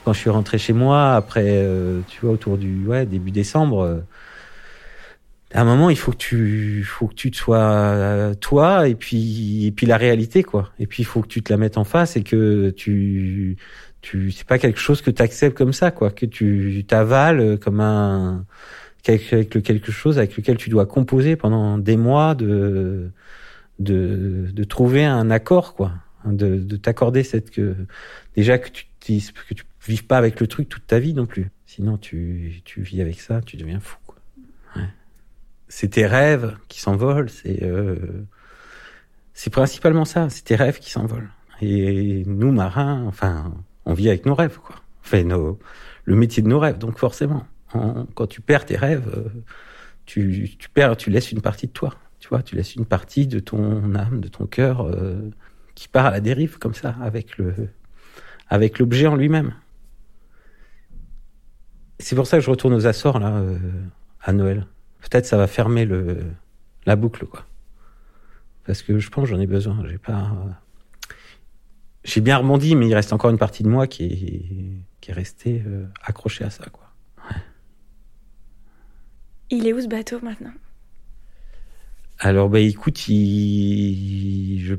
Quand 0.06 0.13
je 0.13 0.20
suis 0.20 0.30
rentré 0.30 0.60
chez 0.60 0.74
moi, 0.74 1.15
après, 1.15 1.44
euh, 1.48 2.02
tu 2.08 2.22
vois, 2.22 2.32
autour 2.32 2.60
du 2.60 2.86
ouais, 2.86 3.08
début 3.08 3.32
décembre, 3.32 3.82
euh, 3.82 4.00
à 5.52 5.62
un 5.62 5.63
moment, 5.65 5.89
il 5.89 5.98
faut 5.98 6.12
que 6.12 6.18
tu, 6.18 6.84
faut 6.84 7.08
que 7.08 7.15
tu 7.15 7.32
te 7.32 7.38
sois 7.38 7.58
euh, 7.58 8.34
toi 8.36 8.88
et 8.88 8.94
puis, 8.94 9.65
et 9.65 9.72
puis 9.72 9.88
la 9.88 9.98
réalité, 9.98 10.44
quoi. 10.44 10.72
Et 10.80 10.86
puis, 10.86 11.02
il 11.02 11.06
faut 11.08 11.24
que 11.24 11.28
tu 11.28 11.41
te 11.41 11.52
la 11.52 11.58
mettes 11.58 11.80
en 11.80 11.86
face 11.86 12.18
et 12.18 12.24
que 12.24 12.70
tu, 12.70 13.58
tu 14.02 14.32
c'est 14.32 14.46
pas 14.46 14.60
quelque 14.60 14.80
chose 14.80 15.02
que 15.02 15.10
tu 15.10 15.22
acceptes 15.24 15.58
comme 15.58 15.74
ça 15.74 15.89
quoi 15.89 16.12
que 16.12 16.28
tu 16.28 16.86
t'avales 16.88 17.58
comme 17.60 17.80
un 17.80 18.46
avec 19.08 19.50
quelque 19.63 19.91
chose 19.91 20.18
avec 20.18 20.38
lequel 20.38 20.58
tu 20.58 20.70
dois 20.70 20.86
composer 20.86 21.36
pendant 21.36 21.78
des 21.78 21.98
mois 21.98 22.36
de 22.36 23.10
de, 23.80 24.48
de 24.54 24.63
trouver 24.63 25.06
un 25.06 25.32
accord 25.32 25.74
quoi 25.74 25.91
de, 26.26 26.58
de 26.58 26.76
t'accorder 26.76 27.24
cette 27.24 27.52
que 27.52 27.76
déjà 28.36 28.58
que 28.58 28.70
tu 28.70 28.86
que 29.08 29.54
tu 29.54 29.63
vives 29.86 30.06
pas 30.06 30.18
avec 30.18 30.39
le 30.39 30.48
truc 30.48 30.70
toute 30.70 30.88
ta 30.88 31.00
vie 31.00 31.13
non 31.13 31.26
plus 31.26 31.52
sinon 31.65 31.98
tu 31.98 32.62
tu 32.65 32.82
vis 32.82 33.02
avec 33.02 33.20
ça 33.20 33.41
tu 33.41 33.58
deviens 33.58 33.80
fou 33.80 33.98
c'est 35.68 35.89
tes 35.89 36.06
rêves 36.06 36.58
qui 36.68 36.80
s'envolent 36.80 37.30
c'est 37.30 37.63
euh, 37.63 38.26
c'est 39.34 39.52
principalement 39.52 40.06
ça 40.06 40.30
c'est 40.30 40.44
tes 40.44 40.56
rêves 40.56 40.80
qui 40.80 40.91
s'envolent 40.91 41.30
et 41.62 42.24
nous 42.26 42.52
marins 42.52 43.04
enfin 43.06 43.54
on 43.86 43.94
vit 43.94 44.10
avec 44.10 44.26
nos 44.26 44.36
rêves, 44.36 44.60
quoi. 44.60 44.78
Enfin, 45.04 45.24
nos, 45.24 45.60
le 46.04 46.15
métier 46.15 46.41
de 46.41 46.48
nos 46.48 46.60
rêves. 46.60 46.78
Donc 46.78 46.98
forcément, 46.98 47.46
quand 48.15 48.28
tu 48.28 48.41
perds 48.41 48.65
tes 48.65 48.78
rêves, 48.78 49.12
euh, 49.15 49.30
tu, 50.06 50.50
tu 50.58 50.70
perds, 50.70 50.98
tu 50.98 51.10
laisses 51.10 51.32
une 51.32 51.41
partie 51.41 51.68
de 51.68 51.72
toi. 51.72 51.94
Tu 52.20 52.30
vois, 52.30 52.41
tu 52.41 52.56
laisses 52.56 52.76
une 52.76 52.86
partie 52.86 53.28
de 53.28 53.39
ton 53.39 53.94
âme, 53.96 54.22
de 54.22 54.28
ton 54.28 54.48
cœur, 54.48 54.82
euh, 54.82 55.30
qui 55.76 55.88
part 55.88 56.08
à 56.08 56.12
la 56.12 56.22
dérive 56.22 56.58
comme 56.58 56.74
ça, 56.74 56.96
avec 57.02 57.38
le, 57.38 57.54
avec 58.47 58.79
l'objet 58.79 59.08
en 59.08 59.15
lui-même. 59.15 59.53
C'est 61.99 62.15
pour 62.15 62.27
ça 62.27 62.38
que 62.38 62.43
je 62.43 62.49
retourne 62.49 62.73
aux 62.73 62.88
Açores 62.88 63.19
là, 63.19 63.38
euh, 63.38 63.58
à 64.21 64.34
Noël. 64.34 64.67
Peut-être 64.99 65.25
ça 65.25 65.38
va 65.38 65.47
fermer 65.47 65.86
le, 65.86 66.19
la 66.86 66.95
boucle, 66.95 67.25
quoi. 67.25 67.45
Parce 68.65 68.81
que 68.81 68.99
je 68.99 69.10
pense 69.10 69.27
j'en 69.27 69.39
ai 69.39 69.47
besoin. 69.47 69.84
J'ai 69.88 69.97
pas, 69.97 70.31
j'ai 72.03 72.21
bien 72.21 72.38
rebondi, 72.38 72.75
mais 72.75 72.88
il 72.88 72.93
reste 72.95 73.13
encore 73.13 73.29
une 73.29 73.38
partie 73.38 73.63
de 73.63 73.69
moi 73.69 73.88
qui 73.88 74.03
est, 74.03 74.99
qui 75.01 75.12
est 75.12 75.13
restée 75.13 75.63
euh, 75.65 75.86
accrochée 76.03 76.43
à 76.43 76.49
ça, 76.49 76.65
quoi. 76.69 76.91
Ouais. 77.29 77.38
Il 79.51 79.67
est 79.67 79.73
où 79.73 79.79
ce 79.79 79.88
bateau 79.88 80.19
maintenant? 80.21 80.53
Alors, 82.19 82.49
bah 82.49 82.60
écoute, 82.60 83.08
il... 83.08 84.60
je 84.62 84.75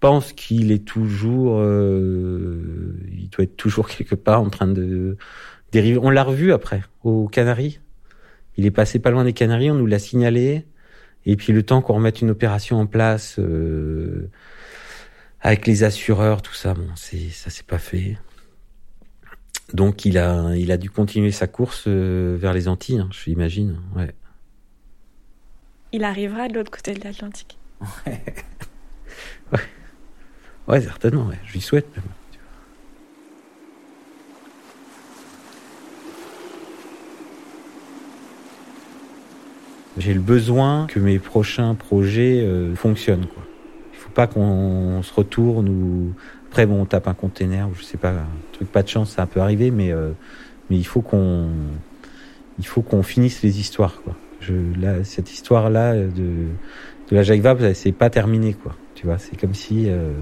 pense 0.00 0.32
qu'il 0.32 0.72
est 0.72 0.84
toujours, 0.84 1.58
euh... 1.60 2.94
il 3.10 3.28
doit 3.30 3.44
être 3.44 3.56
toujours 3.56 3.88
quelque 3.88 4.14
part 4.14 4.40
en 4.40 4.50
train 4.50 4.68
de 4.68 5.16
dériver. 5.72 5.98
On 6.02 6.10
l'a 6.10 6.24
revu 6.24 6.52
après 6.52 6.82
aux 7.02 7.28
Canaries. 7.28 7.80
Il 8.56 8.66
est 8.66 8.70
passé 8.70 8.98
pas 8.98 9.10
loin 9.10 9.24
des 9.24 9.32
Canaries, 9.32 9.70
on 9.70 9.74
nous 9.74 9.86
l'a 9.86 9.98
signalé. 9.98 10.64
Et 11.26 11.36
puis 11.36 11.52
le 11.52 11.62
temps 11.62 11.82
qu'on 11.82 11.94
remette 11.94 12.20
une 12.20 12.30
opération 12.30 12.78
en 12.80 12.86
place. 12.86 13.36
Euh 13.38 14.30
avec 15.40 15.66
les 15.66 15.84
assureurs, 15.84 16.42
tout 16.42 16.54
ça, 16.54 16.74
bon, 16.74 16.88
c'est 16.96 17.30
ça 17.30 17.50
s'est 17.50 17.62
pas 17.62 17.78
fait. 17.78 18.18
Donc 19.72 20.04
il 20.04 20.18
a, 20.18 20.56
il 20.56 20.72
a 20.72 20.76
dû 20.76 20.90
continuer 20.90 21.30
sa 21.30 21.46
course 21.46 21.86
vers 21.86 22.52
les 22.52 22.68
Antilles, 22.68 22.98
hein, 22.98 23.08
je 23.12 23.26
l'imagine. 23.26 23.80
Ouais. 23.94 24.12
Il 25.92 26.04
arrivera 26.04 26.48
de 26.48 26.54
l'autre 26.54 26.70
côté 26.70 26.94
de 26.94 27.04
l'Atlantique. 27.04 27.58
Ouais. 28.06 28.20
ouais. 29.52 29.58
ouais. 30.68 30.80
certainement, 30.80 31.26
ouais. 31.26 31.38
je 31.46 31.52
lui 31.52 31.60
souhaite. 31.60 31.88
J'ai 39.98 40.14
le 40.14 40.20
besoin 40.20 40.86
que 40.86 41.00
mes 41.00 41.18
prochains 41.18 41.74
projets 41.74 42.40
euh, 42.40 42.74
fonctionnent. 42.76 43.26
Quoi. 43.26 43.42
Il 43.92 43.98
faut 43.98 44.10
pas 44.10 44.28
qu'on 44.28 45.02
se 45.02 45.12
retourne 45.12 45.68
ou 45.68 46.14
après 46.48 46.66
bon 46.66 46.82
on 46.82 46.84
tape 46.84 47.08
un 47.08 47.14
container 47.14 47.68
ou 47.68 47.74
je 47.74 47.82
sais 47.82 47.98
pas 47.98 48.10
un 48.10 48.26
truc 48.52 48.70
pas 48.70 48.82
de 48.82 48.88
chance 48.88 49.10
ça 49.10 49.26
peut 49.26 49.40
arriver 49.40 49.70
mais 49.70 49.92
euh, 49.92 50.12
mais 50.70 50.76
il 50.76 50.86
faut 50.86 51.02
qu'on 51.02 51.48
il 52.58 52.66
faut 52.66 52.80
qu'on 52.80 53.02
finisse 53.02 53.42
les 53.42 53.60
histoires 53.60 54.00
quoi. 54.02 54.14
Je, 54.40 54.54
là, 54.80 55.02
cette 55.02 55.32
histoire 55.32 55.68
là 55.68 55.94
de 55.94 56.46
de 57.10 57.16
la 57.16 57.22
Jacques 57.22 57.42
c'est 57.74 57.92
pas 57.92 58.08
terminé 58.08 58.54
quoi. 58.54 58.76
Tu 58.94 59.06
vois 59.06 59.18
c'est 59.18 59.38
comme 59.38 59.54
si 59.54 59.88
euh, 59.88 60.12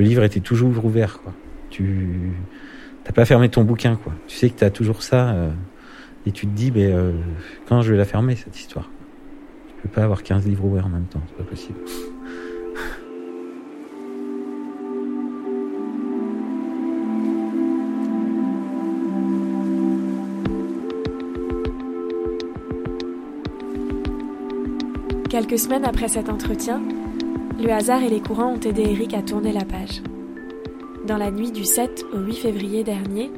le 0.00 0.06
livre 0.06 0.22
était 0.22 0.40
toujours 0.40 0.82
ouvert 0.82 1.20
quoi. 1.22 1.34
Tu 1.68 2.32
t'as 3.04 3.12
pas 3.12 3.26
fermé 3.26 3.50
ton 3.50 3.64
bouquin 3.64 3.96
quoi. 3.96 4.14
Tu 4.28 4.34
sais 4.34 4.48
que 4.48 4.58
tu 4.58 4.64
as 4.64 4.70
toujours 4.70 5.02
ça 5.02 5.36
et 6.26 6.32
tu 6.32 6.46
te 6.46 6.52
dis 6.52 6.72
mais 6.74 6.90
quand 7.68 7.82
je 7.82 7.92
vais 7.92 7.98
la 7.98 8.06
fermer 8.06 8.34
cette 8.34 8.58
histoire? 8.58 8.88
Je 9.68 9.82
peux 9.82 9.90
pas 9.90 10.02
avoir 10.02 10.22
15 10.22 10.46
livres 10.46 10.64
ouverts 10.64 10.86
en 10.86 10.88
même 10.88 11.04
temps, 11.04 11.20
c'est 11.28 11.36
pas 11.36 11.44
possible. 11.44 11.78
Quelques 25.28 25.58
semaines 25.58 25.84
après 25.84 26.08
cet 26.08 26.30
entretien, 26.30 26.80
le 27.60 27.70
hasard 27.72 28.02
et 28.02 28.08
les 28.08 28.20
courants 28.20 28.54
ont 28.54 28.60
aidé 28.60 28.82
Eric 28.82 29.12
à 29.12 29.22
tourner 29.22 29.52
la 29.52 29.64
page. 29.64 30.02
Dans 31.06 31.18
la 31.18 31.30
nuit 31.30 31.52
du 31.52 31.64
7 31.64 32.06
au 32.12 32.18
8 32.18 32.34
février 32.34 32.84
dernier, 32.84 33.30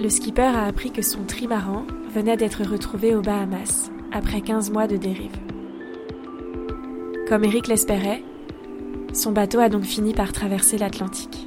le 0.00 0.08
skipper 0.08 0.42
a 0.42 0.64
appris 0.64 0.90
que 0.90 1.02
son 1.02 1.24
trimaran 1.24 1.84
venait 2.12 2.36
d'être 2.36 2.64
retrouvé 2.64 3.14
aux 3.14 3.20
Bahamas 3.20 3.90
après 4.12 4.40
15 4.40 4.70
mois 4.70 4.86
de 4.86 4.96
dérive. 4.96 5.36
Comme 7.28 7.44
Eric 7.44 7.68
l'espérait, 7.68 8.22
son 9.12 9.32
bateau 9.32 9.58
a 9.58 9.68
donc 9.68 9.84
fini 9.84 10.14
par 10.14 10.32
traverser 10.32 10.78
l'Atlantique. 10.78 11.46